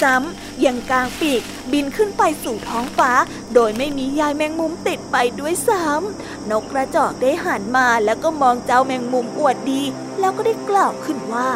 [0.00, 3.12] ซ้ำยังกลางปีกบินขึ้นไปสู่ท้องฟ้า
[3.54, 9.82] โดยไม่มียายแมงมุมติดไปด้วยซ้ำนกกระจอกได้หันมาแล้วก็มองเจ้าแมงมุมอวดดี
[10.20, 11.48] แล้วก็ได้กล่าวขึ้นว่า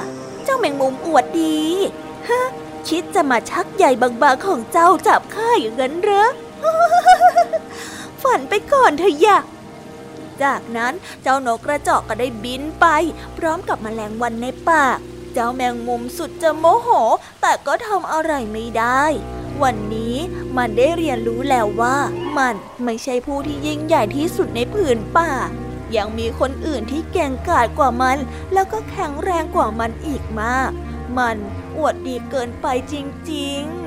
[0.47, 1.61] เจ้าแมงมุมอวดดี
[2.29, 2.43] ฮะ
[2.89, 6.27] คิดจะมาชักใหญ่บางๆของเจ้าจับข้าอย่างนั้นเหรอ
[8.23, 9.39] ฝันไปก่อนเถอะยะ
[10.43, 12.87] จากนั้นเจ้านกกระจอกก็ได้บินไป
[13.37, 14.99] พร้อมกับมแมลงวันในปาก
[15.33, 16.89] เจ้าแมงมุมสุดจะโมโห
[17.41, 19.05] แต่ก็ทำอะไรไม่ได้
[19.63, 20.17] วันนี้
[20.57, 21.97] มันได้เรียนรู้แล้วว่า
[22.39, 22.55] มัน
[22.85, 25.31] ไม่ใช่ผู้ที่ยิ่งใหญ่ที่สุดในผืนป่า
[25.97, 28.19] ยังมีคนอื่นที่เก่งกาจกว่ามัน
[28.53, 30.71] แล้วก็แข็งแรงกว่ามันอีกมาก
[31.19, 31.37] มัน
[31.77, 32.95] อวดดีเกินไปจ
[33.33, 33.86] ริงๆ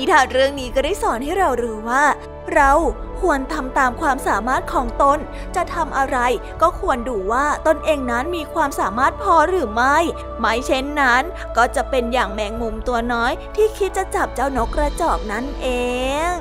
[0.00, 2.04] นิทานเรื่องนี้ก็ได้สอนให้เรารู้ว่า
[2.54, 2.72] เรา
[3.20, 5.18] ควรทำตามความสามารถของตน
[5.56, 6.18] จะทำอะไร
[6.62, 9.98] ก็ควรดูว่าตนเองนั้นมีความสามารถพอหรือไม่
[10.40, 11.22] ไม่เช่นนั้น
[11.56, 15.68] ก็จะเป็นอย่างแมงมุมตัวน้อยที่คิดจะจับเจ้านกกระจอกนั่นเอ
[16.34, 16.36] ง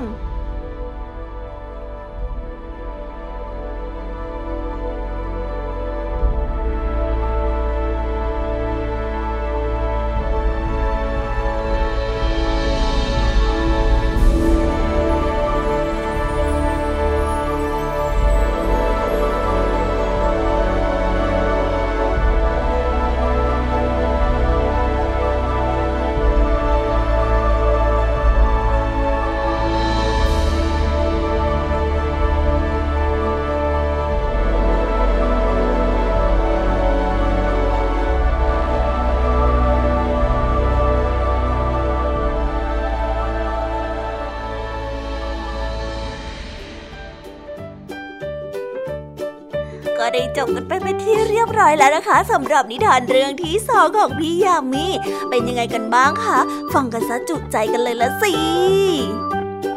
[50.37, 54.87] จบกันไปเป็นที่เรียบร้อยแล้วนะคะสำหรับนิทานเรื่องที่สองของพี่ยามี
[55.29, 56.39] เป็นยังไงกันบ้างคะ
[56.73, 58.33] ฟังกันซะจุใจกันเลยละสิ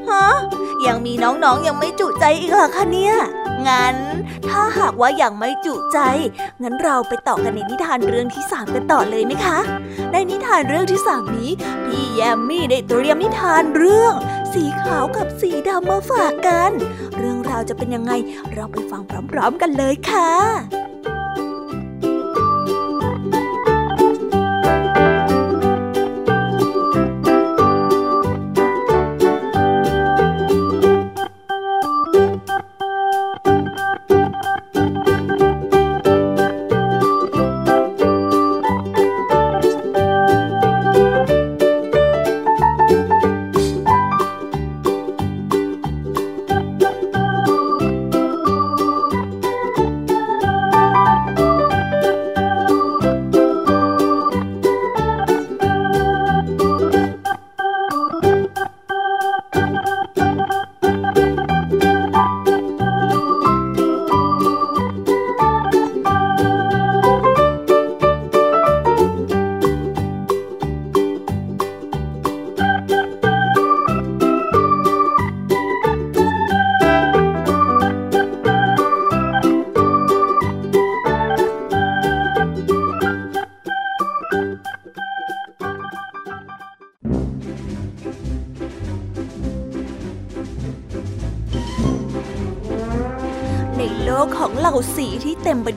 [0.09, 0.27] ฮะ
[0.87, 3.15] ยังมีน้องๆยังไม่จุใจอีกเหรอคะเนี่ย
[3.69, 3.97] งั้น
[4.49, 5.99] ถ้าหากว่ายังไม่จุใจ
[6.63, 9.59] งั้นเราไปต่อกันในนิทานเรื่องที่สามกันต่อเลยไหมคะ
[10.13, 11.51] ในนิทานเรื่องที่สามนี้
[11.87, 14.15] พี่แยมมี่ได้เตรียมนิทานเรื่อง
[14.53, 16.73] สีขาวกับสีดำมาฝากกัน
[17.71, 18.13] จะเป็นยังไง
[18.55, 20.82] เราไปฟังพร้อมๆกันเลยค่ะ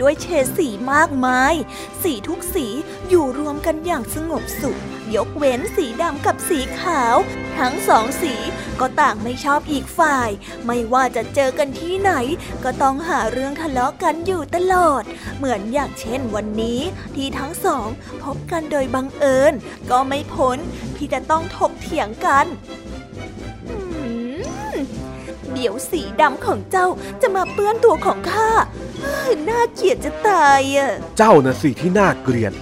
[0.02, 1.54] ด้วยเฉดสีมากมาย
[2.04, 2.68] สีทุกสี
[3.10, 4.80] อยู่รวมกันอย่างสงบสุข
[5.16, 7.16] ยกเว้นสีดำกับสีขาว
[7.60, 8.34] ทั้งสองสี
[8.80, 10.30] ก็ต่างไม่ชอบอีกฝ่าย
[10.66, 12.12] ไม่ว่าจะเจอกันที่ไหน
[12.64, 15.04] ก็ต้องหาเรื่องทะเลาะกันอยู่ตลอด
[15.38, 16.80] เหมือนอย่างเช่นวันนี้
[17.16, 17.88] ที่ทั้งสอง
[18.24, 19.54] พบกันโดยบังเอิญ
[19.92, 20.58] ก็ไม่พ้น
[20.98, 22.48] ที่จะต้องถกเถียงกัน
[25.54, 26.88] เดี๋ยวสีดำของเจ้า
[27.22, 28.50] จะมาเปื้อนตัวของข้า
[29.50, 32.54] น่าเกลียดจะตายอะ เจ้าน่ะสิที่น่าเกลียด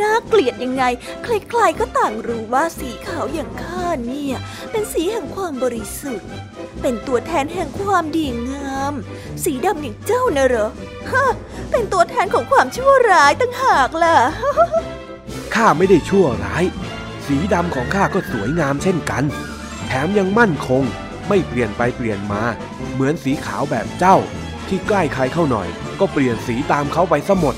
[0.00, 0.84] น่าเกลียดยังไง
[1.24, 4.36] ใครๆก็ต่างรู้ว่าสีขาวอย่างข้าเนี่ย
[4.70, 6.28] เป็นสีแห่งความบริสุทธิ์
[6.82, 8.94] เป็นตัวแทนแห่งความดีงาม
[9.44, 10.70] สีดำอย่างเจ้านะเหรอ
[11.10, 11.26] ฮะ
[11.70, 14.16] เป็นตัวแทนของความชั่วร้ายตั้งหากล่ะ
[15.54, 16.64] ข้าไม่ได้ชั่วร้าย
[17.26, 19.24] สีดำของข้าก็สวยงามเช่นกัน
[19.86, 20.82] แถมยังมั่นคง
[21.28, 22.42] ไม่เปลี่ยนไปเปลี่ยนมา
[22.92, 24.16] เหมือนสีขาวแบบเจ้า
[24.68, 25.68] ที่ใกล้ใครเข้าหน่อย
[26.02, 27.54] ก็เปลี่ยนสีตามเขาไปซะหมด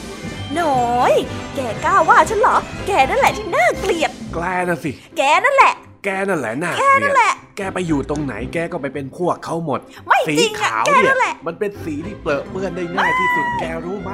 [0.61, 1.12] น้อย
[1.57, 5.72] แกกล้าว่าฉันเหรอ แกนั่นแหละที่น่าเกลียด แกลน่ะสิ แกนั่นแหละ
[6.04, 14.11] แกนั่นแหละน่าแกเกลีนั่ยดนแหละ แกไปอยู่ตรงไหนแกก็ไปเป็นพวกเขาหมดไม่สีจริงอะขาวแกเนี่นั่นแหละยมันเป็นสีที่เปรอะเปื้อนได้ง่ายที่สุดแกรู้ไหม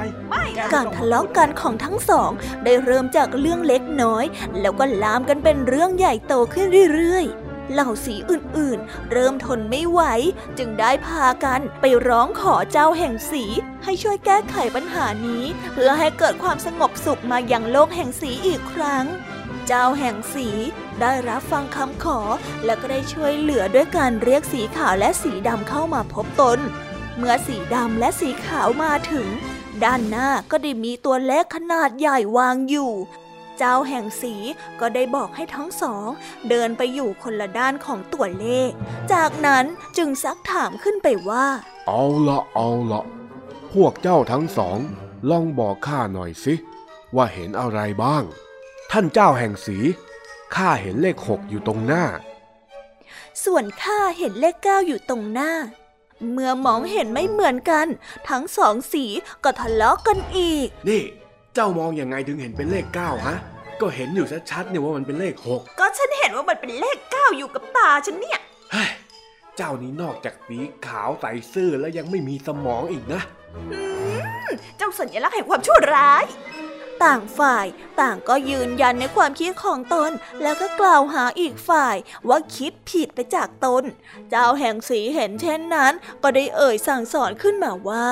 [0.73, 2.31] การทะเลาะกันของทั้งสอง
[2.63, 4.25] ได้เริ่มจากเรื่องเล็กน้อย
[4.61, 7.40] แล้วก็ลามกันเป็นเรื่องใหญ่โตขึ้นเรื่อยๆ
[7.71, 10.01] เหล่าสีอื่นๆ เริ่มทนไม่ไหว
[10.57, 13.43] จึงได้พากันไปร้องขอเจ้าแห่งสี
[13.83, 15.43] ให้ช่วยแก้ไขปัญหานี้
[15.73, 19.05] เพื่อให้เกิดความสงบสุขมาอยังโลกแห่งสีอีกครั้ง
[19.67, 20.47] เจ้าแห่งสี
[21.01, 22.19] ได้รับฟังคำขอ
[22.65, 26.59] และก็ได้ช่วยเหลือด้วยการเรียกสีขาวและสีดำเข้ามาพบตน
[27.17, 29.27] เมื่อสีดำและสีขาวมาถึง
[29.83, 32.91] ด้านหน้าก็ได้มีตัวเล็กขนาดใหญ่วางอยู่
[33.63, 34.35] เจ้าแห่งสี
[34.79, 36.07] ก็ได้บอกให้ทั้งสอง
[36.49, 38.69] เดินไปอยู่คนละด้านของตัวเลข
[39.13, 39.65] จากนั้น
[39.97, 41.45] จึงซักถามขึ้นไปว่า
[41.87, 43.03] เอาละเอาละ
[43.73, 44.79] พวกเจ้าทั้งสอง
[45.29, 46.53] ลองบอกข้าหน่อยสิ
[47.15, 48.23] ว่าเห็นอะไรบ้าง
[48.91, 49.77] ท่านเจ้าแห่งสี
[50.55, 52.05] ข้าเห็นเลขหกอยู่ตรงหน้า
[53.43, 55.51] ส่วนข้าเห็นเลขเก้าอยู่ตรงหน้า
[56.31, 57.87] เมื่อมองเห็นไม่เหมือนกัน
[58.29, 59.05] ทั้งสองสี
[59.43, 61.03] ก็ทะเลาะกันอีก นี่
[61.55, 63.37] เจ้ามองยังไงถึงเห็นเป็นเลขเก้าฮะ
[63.81, 68.39] ก็เห็นอยู่ชัดๆเนี่ยว่ามันเป็นเลขหกก็ฉันเห็นว่ามันเป็นเลขเก้าอยู่กับตาฉันเนี่ย
[68.71, 68.89] เฮ้ย
[69.57, 73.21] เจ้านี้นอกจากสีขาวใสซื่อแล้วยังไม่มีสมองอีกนะ
[74.77, 76.25] เจ้าสัญลักษณ์แห่งความชั่วร้าย
[77.03, 77.65] ต่างฝ่าย
[78.01, 81.95] ต่างก็ยืนยันในความคิดของตน แล้วก็กล่าวหาอีกฝ่าย
[82.29, 83.83] ว่าคิดผิดไปจากตน
[84.29, 88.07] เจ้าแห่งสีเห็นเช่นนั้น ก็ได้เอ่ยสั่งสอนขึ้นมาว่า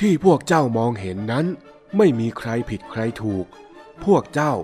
[0.00, 1.46] ที่พวกเจ้ามองเห็นนั้น
[1.96, 3.46] ไม่มีใครผิดใครถูก
[4.04, 4.54] พวกเจ้า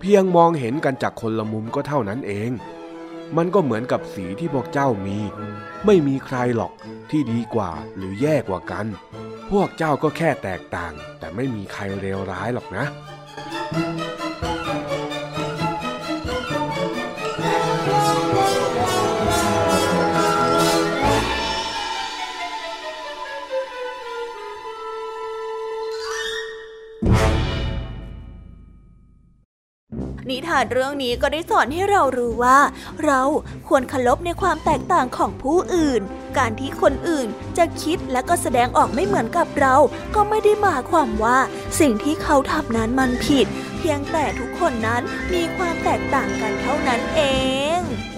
[0.00, 2.50] เพียงมองเห็นกันจากคนละมุมก็เท่านั้นเอง
[3.36, 5.18] มันก็เหมือนกับสีที่พวกเจ้ามี
[5.86, 6.72] ไม่มีใครหรอก
[7.10, 8.86] ที่ดีกว่าหรือแย่กว่ากัน
[9.50, 12.84] พวกเจ้าก็แค่แตกต่าง แต่ไม่มีใครเลวร้ายหรอกนะ
[30.32, 32.58] นิทานเรื่องนี้ก็ได้สอนให้เรารู้ว่า
[33.04, 33.20] เรา
[33.68, 36.02] ควรเคารพในความแตกต่างของผู้อื่น
[36.38, 39.76] การที่คนอื่นจะคิดและก็แสดงออกไม่เหมือนกับเรา
[40.14, 41.38] ก็ไม่ได้หมายความว่า
[41.80, 43.46] สิ่งที่เขาทำนั้นมันผิด
[43.78, 47.20] เพียงแต่ทุกคนนั้นมีความแตกต่างกันเท่านั้นเอ
[47.78, 48.11] ง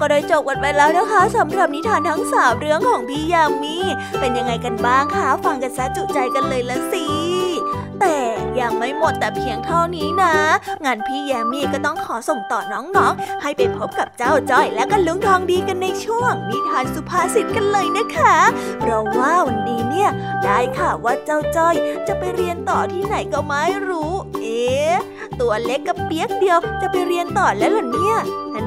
[0.00, 3.76] ก็ได้จบกันไปแล้วนะคะสำหรับนิทานทั้งสามเรื่องของพี่ยามี
[4.20, 7.06] เป็นยังไงกันบ้างคะฟังกันซะจุใจกันเลยละสิ
[8.00, 8.16] แต่
[8.60, 10.34] ยังไม่หมดแต่เพียงเท่านี้นะ
[10.84, 18.36] งั้นพี่แยมมี่ก็ต้องขอส่งต่อน้องๆ ให้ไปพบกับเจ้าจ้อยและก็ลุงทองดีกันในช่วง นิทานสุภาษิตกันเลยนะคะ
[18.80, 20.10] เพราะว่าวันนี้เนี่ย
[20.44, 21.74] ได้ข่าวว่าเจ้าจ้อย
[22.08, 24.96] จะไปเรียนต่อที่ไหนก็ไม่รู้ เอ๊ะ
[25.40, 28.16] ตัวเล็กกับเปียกเดียวจะไปเรียนต่อแล้วเหรอเนี่ย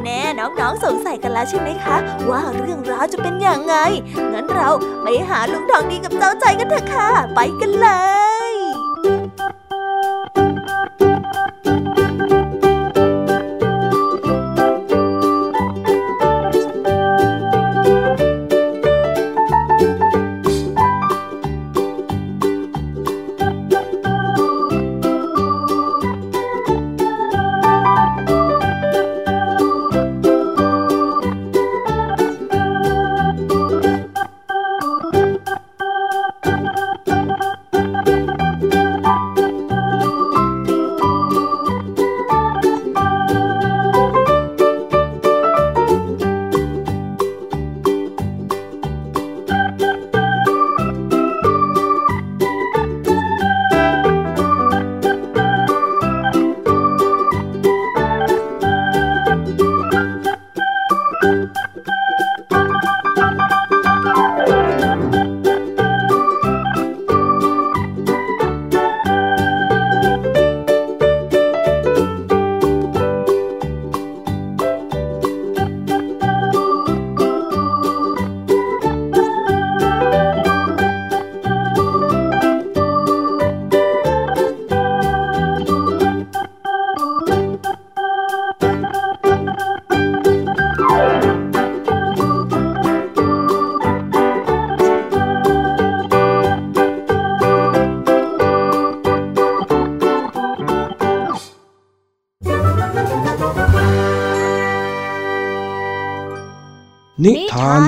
[0.03, 1.97] แน่น้องๆสงสัยกันแล้วใช่ไหมคะ
[2.29, 3.75] ว่าเรื่องราวจะเป็นอย่างไง
[4.33, 4.69] งั้นเรา
[5.03, 7.87] ไปหาลุงทองดีกับเจ้าใจกันเถอะค่ะ ไปกันเล
[8.50, 8.50] ย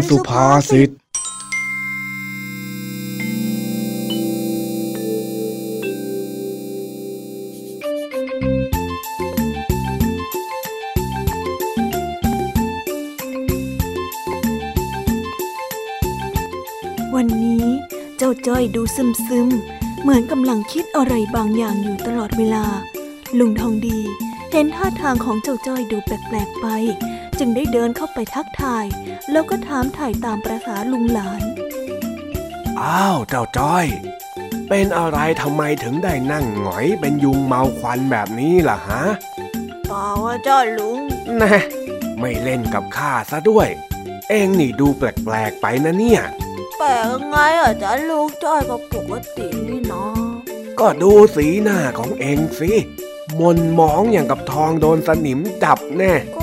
[0.09, 0.89] สุภาษิต
[17.15, 17.65] วันนี้
[18.17, 19.47] เจ้าจ้อยดูซึมซึม
[20.01, 22.65] เหมือนกำลังคิดอะไรบางอย่างอยู่ตลอดเวลา
[23.39, 23.99] ลุงทองดี
[24.51, 26.67] เห็นท่าทางของเจ้าจ้อยดูแปลกๆไป
[27.45, 28.85] จึงได้เดินเข้าไปทักทาย
[29.31, 31.41] แล้วก็ถามถ่ายตามประษาลุงหลาน
[32.81, 33.85] อ้าว เจ้าจ้อย
[34.69, 39.03] เป็นอะไรทำไมถึงได้นั่งหงอยเป็นยุงเมาควันแบบนี้ล่ะฮะ
[39.87, 40.99] เปล่าว่าจ้าลุง
[41.41, 41.55] นะ
[42.19, 43.67] ไม่เล่นกับข้าซะด้วย
[44.29, 46.21] เองนี่ดูแปลกๆไปนะเนี่ย
[46.77, 50.13] แปลกไงอะจ้าลุงจ้อยก็ปกตินี่เนาะ
[50.79, 52.71] ก็ดูสีหน้าของเองสิ
[53.39, 56.39] มนมองอย่างกับทองโดนสนิมจับแน่ ก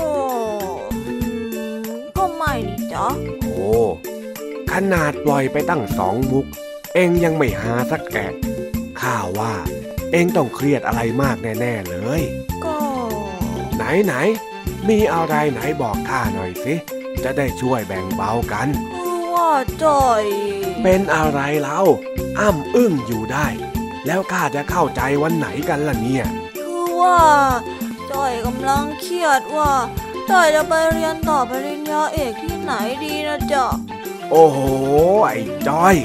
[2.51, 3.07] ไม่นี่จ้ะ
[3.41, 3.71] โอ้
[4.71, 6.45] ขนาดปล่อยไปตั้งสองมุก
[6.93, 8.31] เองยังไม่หาสักแกะ
[9.01, 9.53] ข้าว่า
[10.11, 12.21] เองต้องเครียดอะไรมากแน่ๆเลย
[12.65, 12.77] ก็
[13.75, 16.73] ไหนไหนๆมีอะไรไหนบอกข้าหน่อยสิ
[17.23, 19.51] จะได้ช่วยแบ่งเบากันคือว่า
[19.83, 20.23] จ้อย
[20.83, 21.81] เป็นอะไรเล่า
[22.39, 23.47] อ้ำอึ้งอยู่ได้
[24.05, 26.25] แล้วข้าจะเข้าใจวันไหนกันล่ะเนี่ย
[26.57, 27.19] คือว่า
[28.11, 29.71] จ้อยกำลังเครียดว่า
[30.31, 32.73] จ้อยจะไปเรียนต่อปริญญาเอกที่ไหน
[33.03, 33.65] ดีนะจ๊ะ
[34.31, 34.57] โอ้โห
[35.27, 35.95] ไอ้จ้อย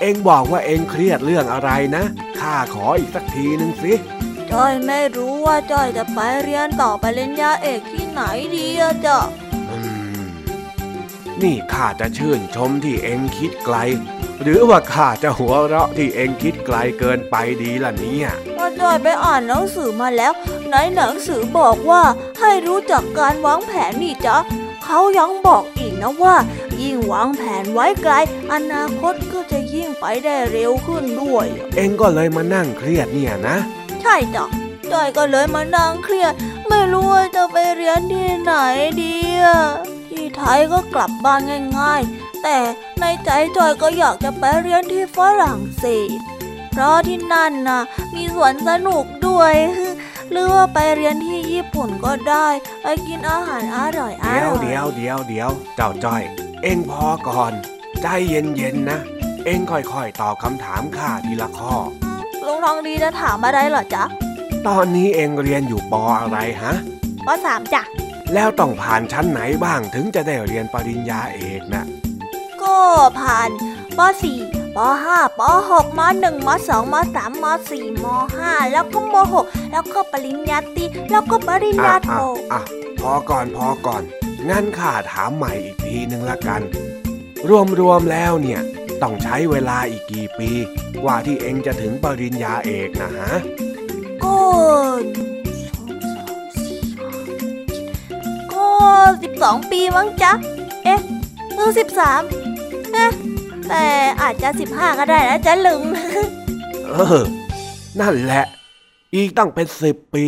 [0.00, 2.04] เอ็งบอกว่าเอ็งเครียดเรื่องอะไรนะ
[2.40, 3.92] ข้าขออีกสักทีหนึ่งสิ
[4.50, 8.22] จ้อยไม่รู้ว่าจ้อยจะไปเรียนต่อปริญญาเอกที่ไหน
[8.56, 9.18] ดีอะจ๊ะ
[11.42, 13.76] นี่ข้าจะชื่นชมที่เอ็งคิดไกล
[14.42, 20.32] หรือว่าข้าจะหัวเราะที่เอ็งคิดไกลเกินไปดีล่ะเนี่ยว่าจอยไปอ่านหนังสือมาแล้ว
[20.72, 22.02] ในหนังสือบอกว่า
[22.40, 24.36] ให้รู้จักการวางแผนนี่จ๊ะ
[24.84, 26.36] เขายังบอกอีกนะว่า
[26.80, 28.12] ยิ่งวางแผนไว้ไกล
[28.52, 31.46] อนาคตก็จะยิ่งไปได้เร็วขึ้นด้วย
[31.76, 33.56] เองก็เลยมานั่งเครียดเนี่ยนะ
[34.00, 34.44] ใช่จ้ะ
[34.92, 36.32] จ้อยก็เลยมานั่งเครียด
[36.68, 38.52] ไม่รู้ว่าจะไปเรียนที่ไหน
[39.00, 39.14] ดี
[39.44, 39.60] อะ
[40.08, 41.40] ที่ไทยก็กลับบ้าน
[41.78, 42.58] ง่าย ๆ แต่
[43.00, 45.84] ในใจจ้อยก็อยากจะไปเรียนที่ฝรั่งเศ
[46.16, 46.18] ส
[46.70, 47.80] เพราะที่นั่นน่ะ
[48.14, 49.54] มีสวนสนุกด้วย
[50.30, 52.46] หรือว่าไปเรียนที่ญี่ปุ่นก็ได้
[52.82, 56.22] ไปกินอาหารอร่อยอเดี๋ยวร่อยเดี๋ยวเดี๋ยวเดี๋ยวเจ้าจ้อย
[56.62, 57.52] เองพอก่อน
[58.02, 58.98] ใจเย็นๆนะ
[59.46, 61.74] เองค่อยๆตอบคำถามข้าทีละข้อ
[62.46, 64.04] ลุงทองดีจะถามอะไรเหรอจ๊ะ
[64.68, 66.74] ตอนนี้เองเรียนอยู่ปออะไรฮะ
[67.26, 67.82] ปสามจ้ะ
[68.34, 71.84] แล้วต้องผ่านชั้นไหนบ้างถึงจะได้เรียนปริญญาเอกนะ
[72.62, 72.76] ก็
[73.20, 73.50] ผ่าน
[73.98, 74.38] ปสี่
[74.76, 78.06] ปป .5 ป .6 ม .1 ม .2 ม .3 ม .4 ม
[78.40, 79.14] .5 แล้วก็ม
[79.44, 84.02] .6 แล้วก็ปริญญาตรีแล้วก็ปริญญาโทอะอะอะพอก่อนพอก่อน
[84.48, 86.62] งั้นข้าถามใหม่อีกทีนึงละกัน
[87.80, 88.60] รวมๆแล้วเนี่ย
[89.02, 90.50] ต้องใช้เวลาอีกกี่ปี
[91.02, 93.32] กว่าที่เองจะถึงปริญญาเอกนะฮะ
[94.24, 94.36] ก็
[98.52, 98.68] ก็
[99.22, 100.32] สิบสองปีมั้งจ๊ะ
[100.84, 101.00] เอ๊ะ
[101.54, 102.22] เออสิบสาม
[102.92, 103.10] เอ๊ะ
[103.70, 103.86] แต่
[104.22, 105.84] อาจจะสิบห้าก็ได้นะจ๊ะลุง
[106.86, 107.24] เออ
[108.00, 108.44] นั่นแหละ
[109.14, 110.24] อีกตั้งเป็นสิบปี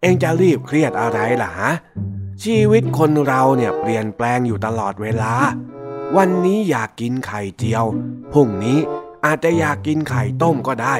[0.00, 1.72] เองจะรีบเครียดอะไรล่ะฮะ
[2.42, 5.32] ชีวิตคนเราเนี่ยเปลี่ยนแปลงอยู่ตลอดเวลา
[6.16, 7.84] วันนี้อยากกินไข่เจียว
[8.32, 8.78] พรุ่งนี้
[9.24, 10.96] อาจจะอยากกินไข่ต้มก็ได้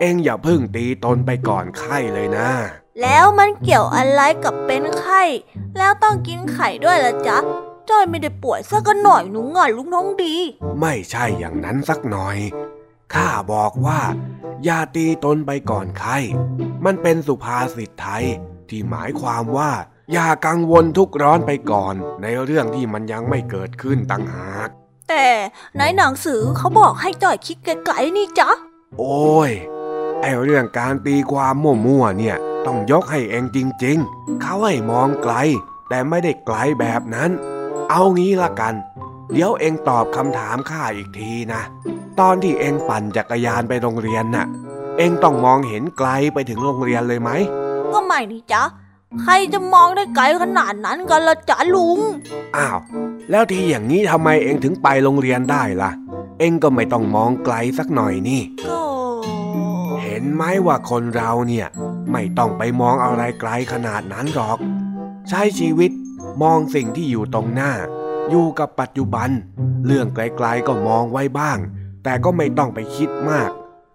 [0.00, 2.48] เองอย่าเพึ่งตีตนไปก่อนไข้เลยนะ
[3.02, 5.22] แล้วมันเกี่ยวอะไรกับเป็นไข้
[5.78, 7.38] แล้วต้องกินไข่ด้วยล่ะจ๊ะ
[7.90, 10.34] จ้อยไม่ได้ป่วยสักหน่อยหนูงอนลูกน้องดี
[10.80, 12.36] ไม่ใช่อย่างนั้นสักหน่อย
[13.14, 14.00] ข้าบอกว่า
[14.64, 16.18] อย่าตีตนไปก่อนไข้
[16.84, 18.24] มันเป็นสุภาษิตไทย
[18.68, 19.72] ที่หมายความว่า
[20.12, 24.68] อย่ากังวลทุกข์ร้อนไปก่อน ในเรื่องที่มันยังไม่เกิดขึ้นต่างหาก
[25.08, 25.26] แต่
[25.78, 28.50] ในหนังสือเขาบอกให้จ้อยคิดไกลๆนี่จ๊ะ
[28.98, 29.50] โอ้ย
[30.20, 32.36] ไอเรื่องการตีความมั่วๆเนี่ย
[32.66, 35.34] ต้องยกให้เองจริง ๆ เขาให้มองไกล
[35.88, 37.30] แต่ไม่ได้ไกลแบบนั้น
[37.90, 38.74] เอางี้ละกัน
[39.32, 41.62] เดี๋ยวเองตอบคำถามข้าอีกทีนะ
[42.20, 44.46] ตอนที่เองปั่นจักรยานไปโรงเรียนน่ะ
[44.98, 47.30] เองต้องมองเห็นไกลไปถึงโรงเรียนเลยไหม
[47.92, 48.62] ก็ไม่นี่จ๊ะ
[49.22, 52.00] ใครจะมองได้ไกลขนาดนั้นกันละจ๊ะลุง
[52.56, 52.78] อ้าว
[53.30, 55.90] แล้วทีอย่างนี้ทำไมเองถึงไปโรงเรียนได้ล่ะ
[56.38, 58.82] เองก็ไม่ต้องมองไกลสักหน่อยนี่ก็
[60.02, 61.66] เห็นไหมว่าคนเราเนี่ย
[62.12, 64.58] ไม่ต้องไปมองอะไรไกลขนาดนั้นหรอก
[65.28, 65.90] ใช้ชีวิต
[66.42, 67.72] มองสิ่งที่อยู่ตรงหน้า
[68.30, 69.30] อยู่กับปัจจุบัน
[69.86, 71.58] เรื่องไกลๆก็มองไว้บ้าง
[72.04, 73.50] แต่ก็ไม่ต้องไปคิดมาก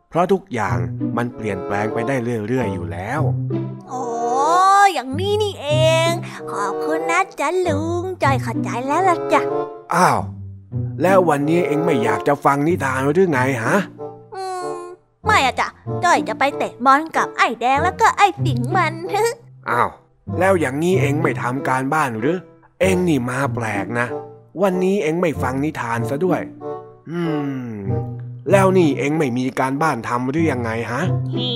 [0.09, 0.78] เพราะทุกอย่าง
[1.17, 2.15] มันเปลี่ยนแปลงไปได้
[2.47, 3.21] เรื่อยๆอยู่แล้ว
[3.89, 4.03] โอ้
[4.93, 5.69] อย่างนี้นี่เอ
[6.09, 6.11] ง
[6.51, 9.41] ขอบคุณนะจ๊ะลุงจ้อยเข้าใจแล้วล่ะจ๊ะ
[9.95, 10.19] อ้าว
[11.01, 13.78] แล้ววันนี้เองไม่อยากจะฟังนิทานหรือไงฮะ
[14.36, 14.78] อืม
[15.26, 15.67] ไม่อะจ๊ะ
[16.03, 18.93] จ้อยจะไปเตะบอลกับไอ้แดงแล้วก็ไอ้สิงมัน
[19.69, 19.89] อ้าว
[20.39, 22.38] แล้วอย่างนี้เองไม่ทำการบ้านหรือ
[22.80, 24.07] เองนี่มาแปลกนะ
[24.61, 26.41] วันนี้เองไม่ฟังนิทานซะด้วย
[27.09, 27.19] อื
[27.67, 27.69] ม
[28.52, 31.02] แล้วนี่เองไม่มีการบ้านทำหรือยังไงฮะ
[31.34, 31.52] ฮี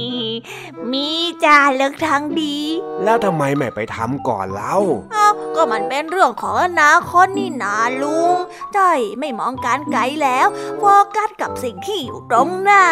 [0.92, 1.08] มี
[1.44, 2.58] จ้าเลิกทางดี
[3.04, 4.76] แล้วทำไมไม่ไปทำก่อนเล่า
[5.14, 8.36] เอ้าก็มันเป็นเรื่องของอนาคตนี่นาลุง
[8.76, 10.84] จ้อยไม่มองการไกลแล้วโฟ
[11.16, 12.84] กัสกับสิ่งที่อยู่ตรงหน้า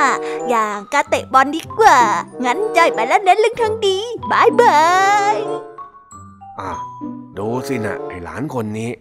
[0.50, 2.00] อย่างการเตะบอลดีกว่า
[2.46, 3.98] งั้นจ้อยไปแล้วเน้นเรื่องทางดี
[4.32, 4.80] บายบา
[5.34, 5.36] ย
[6.60, 6.72] อะ
[7.38, 8.92] ดูสินะไอ้หลานคนนี้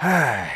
[0.00, 0.50] เฮ้ย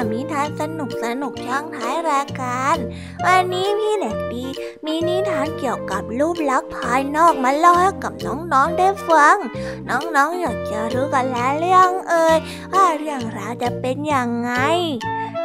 [0.00, 2.76] กับนิทานสนุกสนุกช่องท้ายรายการ
[3.24, 4.44] วันนี้พี่เด็กดี
[4.86, 9.36] มีนิทานเกี่ยวกับรูปลักษณ์ภายนอกมาเล่าให้กับน้องๆได้ฟัง
[9.88, 12.38] น้องๆอยากจะรู้กันแล้วเรื่องเอ่ย
[12.74, 14.52] ว่าเรื่องราวจะเป็นอยังไง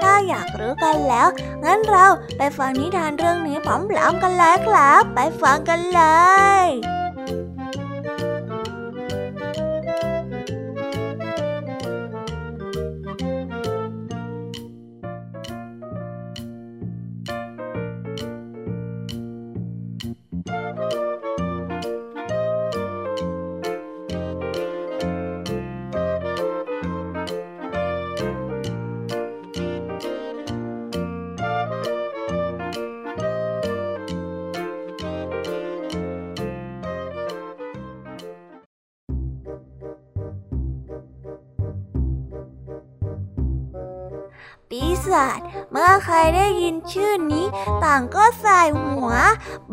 [0.01, 1.27] ถ้าอยากรู้กันแล้ว
[1.63, 2.05] งั้นเรา
[2.37, 6.01] ไปฟังนิทานเรื่องนี้พร้อมๆกันเลยครับ ไปฟังกันเล
[6.65, 6.92] ย
[46.93, 47.45] ชื่อนี้
[47.83, 49.11] ต่างก็ใส่หัว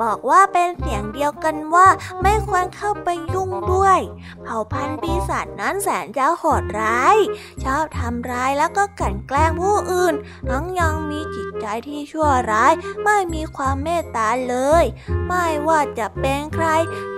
[0.02, 1.88] บอกว่าเป็นเสียงเดียวกันว่า
[2.22, 4.00] ไม่ควรเข้าไปยุ่งด้วย
[4.42, 7.16] เผ่าพันธุ์ปีศาจนั้นแสนจะโหดร้าย
[7.62, 10.14] ชอบทำร้ายแล้วก็กลั่นแกล้งผู้อื่น
[10.50, 12.72] ทั้งยังมีจิตใจที่ชั่วร้าย
[13.04, 14.84] ไม่มีความเมตตาเลย
[15.26, 16.66] ไม่ว่าจะเป็นใคร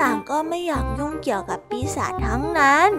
[0.01, 2.91] ต่างก็ไม่อยากยุ่งเกี่ยวกับปีศาจทั้งนั้น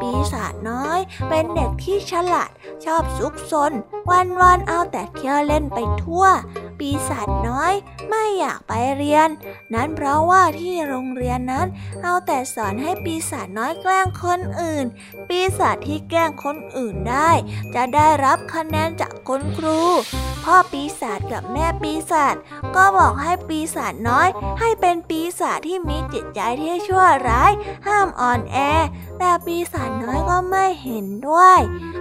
[0.00, 2.50] ปีศาจน้อยเป็นเด็กที่ฉลาด
[2.84, 3.72] ชอบซุกซน
[4.10, 6.26] วันวันเอาแต่เที่ยวเล่นไปทั่ว
[6.78, 7.72] ปีศาจน้อย
[8.08, 9.28] ไม่อยากไปเรียน
[9.74, 11.66] นั้นเพราะว่าที่โรงเรียนนั้น
[12.02, 14.86] เอาแต่สอนให้ปีศาจน้อยแกล้งคนอื่น
[15.28, 17.30] ปีศาจที่แกล้งคนอื่นได้
[17.74, 19.80] จะได้รับคะแนนจากคุณครู
[20.44, 22.34] พ่อปีศาจกับแม่ปีศาจ
[22.76, 24.28] ก็บอกให้ปีศาจน้อย
[24.60, 27.52] ให้เป็นปีศาจที่มีจิตใจที่ชั่วร้าย
[27.86, 28.58] ห้ามอ่อนแอ
[29.18, 31.58] แต่ปีศาจน้อยก็ไม่เห็นด้วย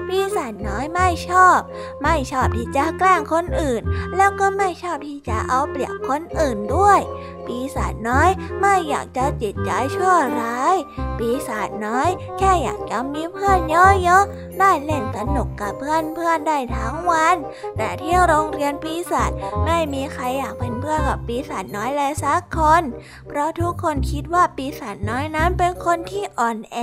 [0.07, 1.59] ปีศาจน้อยไม่ชอบ
[2.03, 3.81] ไม่ชอบที่จะแกล้งคนอื่น
[4.15, 6.99] แล้วก็ไม่ชอบที่จะเอาเปรียบคนอื่นด้วย
[7.47, 10.75] ปีศาจน้อยไม่อยากจะจิตใจชั่วร้าย
[11.17, 17.35] ปีศาจน้อยแค่อยากจะมีเพื่อนเยอะๆได้เล่นสนุกกับเพื่อนๆได้ทั้งวัน
[17.77, 19.31] แต่ที่โรงเรียนปีศาจ
[19.65, 22.83] ไม่มีใครอยากเป็นเพื่อนกับปีศาจน้อยเลยสักคน
[23.27, 26.77] เพราะทุกคนคิดว่าปีศาจน้อยนั้นเป็นคนที่อ่อนแอ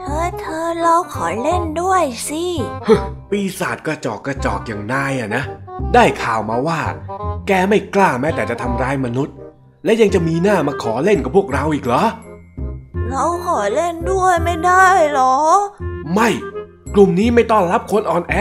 [0.00, 2.44] เธอเธอเราขอเล่นด้วยสิ
[3.30, 5.44] ปีศาจกระจอกกระจอกอย่างนายอะนะ
[5.94, 6.80] ได้ข่าวมาว่า
[7.46, 9.34] แกไม่กล้าแม้แต่จะทำร้ายมนุษย์
[9.84, 12.04] และยังจะมีหน้ามาขอเล่นกับพวกเราอีกเหรอ
[13.10, 15.34] เราขอเล่นด้วยไม่ได้หรอ
[16.14, 16.28] ไม่
[16.94, 18.34] กลุ่มนี้ไม่ต้อนรับคนอ่อนแอ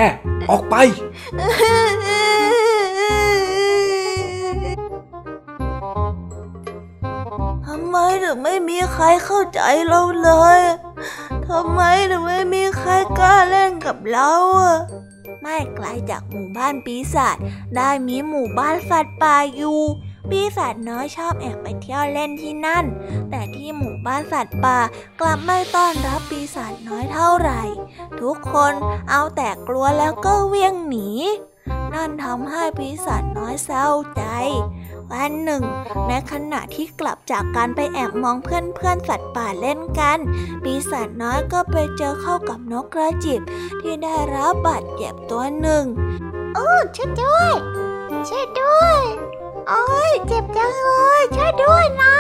[0.50, 10.62] ออกไปำไมถึงไม่มีใครเข้าใจเราเลย
[11.48, 14.76] ทำไมถึงไม่มีใครกล้าเล่นกับเราอะ
[15.42, 17.38] ไม่ไกลจากหมู่บ้านปีศาจ
[17.76, 19.80] ได้มีหมู่บ้านสัตว์ป่าอยู่
[20.30, 22.86] ปีศาจน้อยชอบแอบไปเที่ยวเล่นที่นั่น
[23.30, 24.80] แต่ที่หมู่บ้านสัตว์ป่า
[25.20, 27.62] กลับไม่ต้อนรับปีศาจน้อยเท่าไหร่
[28.22, 28.74] ทุกคน
[29.10, 31.10] เอาแต่กลัวแล้วก็เวียงหนี
[31.94, 34.24] นั่นทำให้ปีศาจน้อยเศร้าใจ
[35.12, 35.64] วันหนึ่ง
[36.08, 40.20] ในขณะที่กลับจากการไปแอบมองเพื่อนเพื่อนๆสัตว์ป่าเล่นกัน
[40.64, 43.42] ปีศาจน้อยก็ไปเจอเข้ากับนกกระจิบ
[43.82, 45.86] ที่ได้รับบาดเจ็บตัวหนึ่ง
[46.96, 47.54] ช่วยด้วย
[48.30, 49.00] ช่วยด้วย
[49.70, 52.18] โอ้ยเจ็บจังเลยช่วยด้วยนะ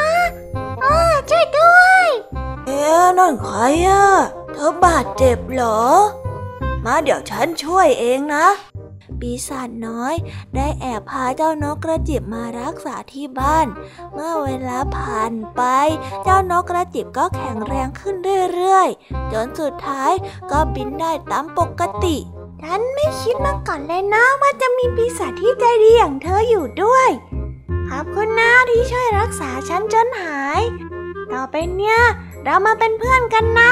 [0.83, 0.97] อ้า
[1.29, 2.03] ช่วยด้วย
[2.65, 3.57] เอ๊ะนั่นใคร
[3.87, 4.05] อะ
[4.53, 5.81] เธอบาดเจ็บเหรอ
[6.85, 8.45] มาเดี๋ยวฉันช่วยเองนะ
[9.19, 10.15] ปีศาจน้อย
[10.55, 13.67] ได้แอบพาเจ้านกกระจิบมารักษาที่บ้าน
[14.13, 15.61] เมื่อเวลาผ่านไป
[16.23, 18.15] เจ้านกกระจิบก็แข็งแรงขึ้น
[18.53, 20.11] เรื่อยๆ จนสุดท้าย
[20.51, 22.17] ก็บินได้ตามปกติ
[22.61, 27.09] ฉันไม่คิดมาก่อนเลยนะว่าจะมีปีศาจที่ใจดีอย่างเธออยู่ด้วย
[27.89, 30.61] ขอบคุณนะที่ช่วยรักษาฉันจนหาย
[31.33, 31.99] ต่อไปเนี่ย
[32.43, 33.71] เรามาเป็นเพื่อนกันนะ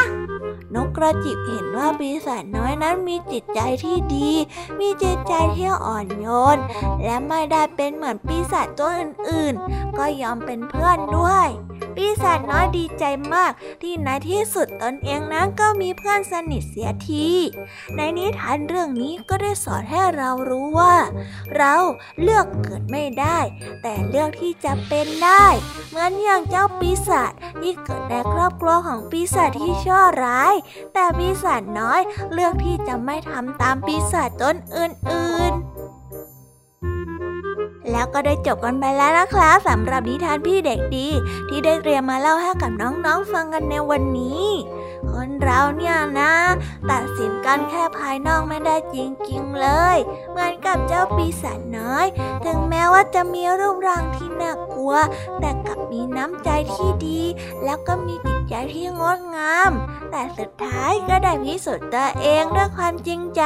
[0.75, 4.31] นกกระจิบเห็นว่าปีศาจน้อยนั้นมีจิตใจที่ดี
[4.79, 6.57] มีจิตใจที่อ่อนโยน
[7.03, 11.47] และไม่ได้เป็นเหมือนปีศาจตัวอื่นๆ ก็ยอมเป็นเพื่อนด้วย
[11.95, 13.03] ปีศาจน้อยดีใจ
[13.33, 13.51] มาก
[13.81, 17.27] ที่ในที่สุดตนเองนั้นก็มีเพื่อนสนิทเสียที
[17.95, 20.95] ในนิทานเรื่องนี้ก็ได้สอนให้เรารู้ว่า
[21.55, 21.75] เรา
[22.21, 23.39] เลือกเกิดไม่ได้
[23.81, 25.45] แต่เลือกที่จะเป็นได้
[25.89, 30.53] เหมือนอย่างเจ้าปีศาจที่เกิดในครอบครัวของปีศาจที่ชั่วร้าย
[30.93, 32.01] แต่ปีศาจน้อย
[32.33, 35.73] เลือกที่จะไม่ทำตามปีศาจตนอื่น ๆ
[37.91, 41.07] แล้วก็ได้จบกันไปแล้วนะครับสำหรับนิทานพี่เด็กดี
[41.49, 44.45] ที่ได้เตรียมมาเล่าให้กับน้องๆฟังกันในวันนี้
[45.11, 46.33] คนเราเนี่ยนะ
[46.91, 48.97] ตัดสินกันแค่ภายนอกไม่ได้จ
[49.29, 49.97] ริงๆเลย
[50.31, 52.05] เหมือนกับเจ้าปีศาจน้อย
[52.45, 54.95] ถึงแม้ว่าจะมีรูปร่างที่น่าก ลัว
[55.39, 57.21] แต่กลับมีน้ำใจที่ดี
[57.65, 59.71] แล้วก็มีจิตใจที่งดงาม
[60.11, 63.41] แต่สุดท้ายก็ได้พิสูจน์ตัวเองด้วยความจริงใจ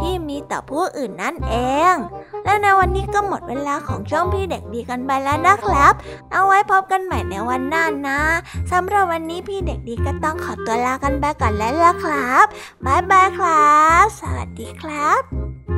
[0.00, 1.56] ที่มีต่อผู้อื่นนั่นเอ
[1.92, 1.94] ง
[2.44, 5.92] และในวันนี้ก็หมดเวลาของช่องพี่เด็กดีกันไปแล้วนะครับ
[6.32, 8.20] เอาไว้พบกันใหม่ในวันหน้านะ
[8.72, 12.46] สำหรับวันนี้พี่เด็กดีก็ต้องขอตัวลากันไปก่อนแล้วล่ะครับ
[12.84, 15.75] บ๊ายบายครับ สวัสดีครับ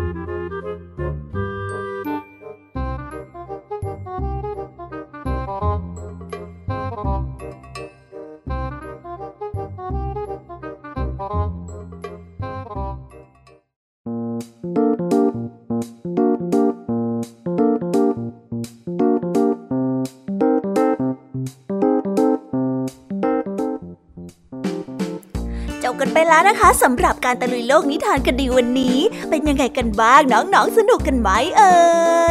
[26.38, 28.98] แล้วนะคะสำหรับการตะลุยโลกนิทานกันดีวันนี้
[29.30, 31.76] เป็นยังไงกันบ้างน้องๆสนุกกันไหมเอ่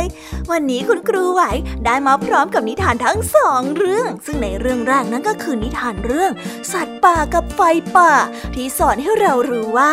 [0.02, 0.04] ย
[0.52, 1.42] วันนี้คุณครูไหว
[1.86, 6.32] ได้มาพร้อมกับนิทานทั้งสองเรื่อง ซึ่งในเรื่องแรกนั้นก็คือนิทานเรื่อง
[6.72, 7.62] สัตว์ป่ากับไฟ
[7.96, 8.12] ป่า
[8.56, 9.92] ที่สอนให้เรารู้ว่า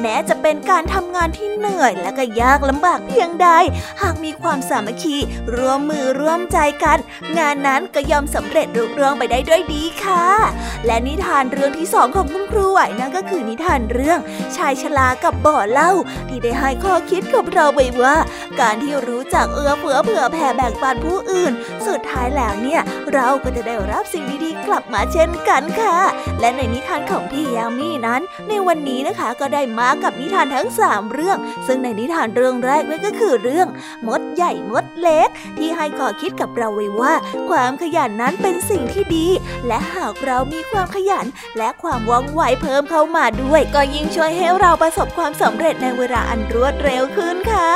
[0.00, 3.48] แม้จะเป็นการทำงานที่เหนื่อยและก็ยากลำบากเพียงใด
[4.02, 5.16] หากมีความสามัคคี
[5.54, 6.98] ร่วมมือร่วมใจกัน
[7.38, 10.26] งานนั้นก็ยอมสำเร็จรุ่งเรืองไปได้ด้วยดีค่ะ
[10.86, 14.18] และนิทานเรื่องที่สองของคุณครูไหวนั่นก็คือนิทานเรื่อง
[14.56, 15.90] ชายชรากับบ่อเล้า
[16.28, 18.16] ที่ได้ให้ข้อคิดกับเราไว้ว่า
[18.60, 21.52] การที่รู้จักเอื้อเฟื้อเผื่อแผ่แบ่งปันผู้อื่น
[21.86, 22.80] สุดท้ายแล้วเนี่ย
[23.12, 25.96] เราก็จะได้รับสิ่งดีๆกลับมาเช่นกันค่ะ
[26.40, 33.68] และในนิทานของพี่ยามีนั้น ในวันนี้นะคะก็ได้มากับนิทานทั้งสามเรื่อง ซึ่งในนิทานเรื่องแรกนั่นก็คือเรื่อง
[34.06, 35.28] มดใหญ่มดเล็ก
[35.58, 37.12] ที่ให้ข้อคิดกับเราไว้ว่า
[37.50, 39.26] ความขยันนั้นเป็นสิ่งที่ดี
[39.66, 41.26] และหากเรามีความความขยัน
[41.58, 47.70] และความว่องไวเพิ่มเข้ามาด้วย ก็ยิ่งช่วยให้เราประสบความสำเร็จในเวลาอันรวดเร็วขึ้นค่ะ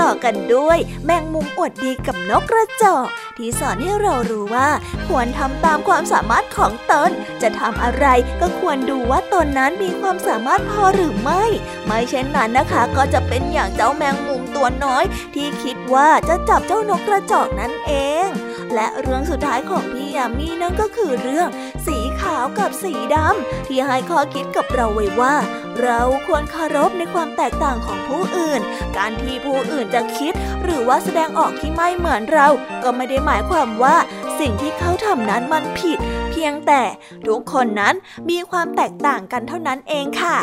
[0.00, 4.68] ต่อกันด้วยแมงมุมอวดดีกับนกกระจอกที่สอนให้เรารู้ว่า
[5.08, 7.10] ควรทำตามความสามารถของตน
[7.42, 8.06] จะทำอะไร
[8.40, 11.44] ก็ควรดูว่าตนนั้นมีความสามารถพอหรือไม่
[11.86, 17.92] ไม่เช่นนั้นนะคะ ก็จะเป็นอย่างเจ้าแมงมุมตัวน้อย ที่คิดว่าจะจับเจ้านกกระจอกนั่นเอ
[18.26, 18.28] ง
[18.74, 21.48] และเรื่องสุดท้ายของพี่ยามีนั่นก็คือเรื่อง
[21.86, 25.34] สีาวกับสีดำที่ให้ข้อคิดกับเราไว้ว่า
[25.82, 28.60] เราควรเคารพในความแตกต่างของผู้อื่น
[28.96, 32.48] การที่ผู้อื่นจะคิด หรือว่าแสดงออกที่ไม่เหมือนเรา
[32.82, 33.96] ก็ไม่ได้หมายความว่า
[34.40, 35.98] สิ่งที่เขาทำนั้นมันผิด
[36.38, 36.82] พียงแต่
[37.26, 37.94] ทุกคนนั้น
[38.30, 40.36] มีความแตกต่างกันเท่านั้นเองค่ะ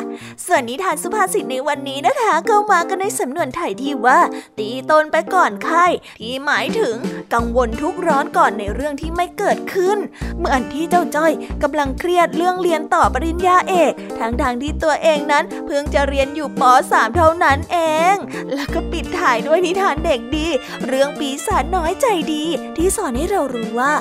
[0.46, 4.20] ส่วนนิทานสุภาษิตในวันนี้นะคะก็มากันในสำนวนไทยที่ว่า
[4.60, 5.86] ตีตนไปก่อนไข้
[6.22, 6.96] ที่หมายถึง
[7.34, 9.98] กังวลทุกร้อนก่อนในเรื่องที่ไม่เกิดขึ้น
[10.38, 11.32] เหมือนที่เจ้าจ้อย
[11.64, 17.78] กำลังเครียดเรื่องเรียนต่อปริญญาเอกทั้งทางๆที่ตัวเองนั้นเพิ่งจะเรียนอยู่ป .3 เท่านั้นเอ
[18.14, 18.16] ง
[18.54, 20.48] แล้วก็ปิดถ่ายด้วยนิทานเด็กดี
[20.88, 22.46] เรื่องปีศาจน้อยใจดี
[22.78, 23.94] ที่สอนให้เรารู้ว่า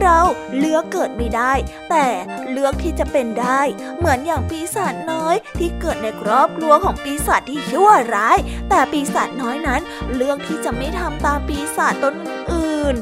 [0.00, 0.18] เรา
[0.58, 1.41] เลือกเกิดไม่ได้
[1.90, 2.06] แต่
[2.50, 3.60] เลือกที่จะเป็นได้
[3.98, 8.38] เหมือนอย่างปีศาจน้อยที่เกิดในครอบครัวของปีศาจที่ชั่วร้าย
[8.68, 9.82] แต่ปีศาจน้อยนั้น
[10.14, 12.14] เลือกที่จะไม่ทำตามปีศาจตน
[12.52, 12.94] อื่น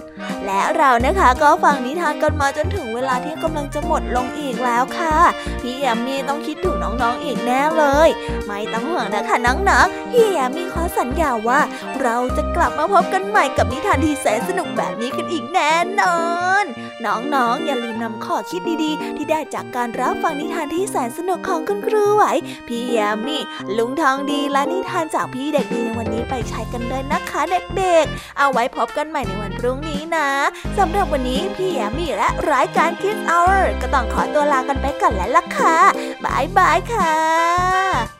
[0.46, 5.16] และเรานะคะก็ฟังนิทานกันมาจนถึงเวลาที่กำลังจะหมดลงอีกแล้วค่ะ
[5.62, 8.08] พี่แอมมี่ต้องคิดถึงน้องๆอีกแน่เลย
[8.46, 11.60] ไม่ต้องห่วงนะคะน้องๆพี่แอมมี่ขอสัญญาว่า
[12.02, 16.18] เราจะกลับมาพบกันใหม่กับนิทานที่แสนสนุกแบบนี้กันอีกแน่นอ
[16.62, 16.64] น
[17.06, 22.24] น้องๆอย่าลืมนำข้อคิดดีๆ ที่ได้จากการรับฟังนิทานที่แสนสนุกของคุณครูไหว
[22.68, 23.42] พี่แอมมี่
[23.78, 27.40] ลุงทองดีและนิทานจากพี่เด็กดีในวันนี้ไปใช้กันเลยนะคะ
[27.78, 30.29] เด็กๆ เอาไว้พบกันใหม่ในวันพรุ่งนี้นะ
[30.78, 35.76] สำหรับวันนี้พี่แอมมี่และรายการ Kids Hour ก็ต้องขอตัวลากันไปก่อนแล้วล่ะค่ะ
[36.24, 38.19] บายบายค่ะ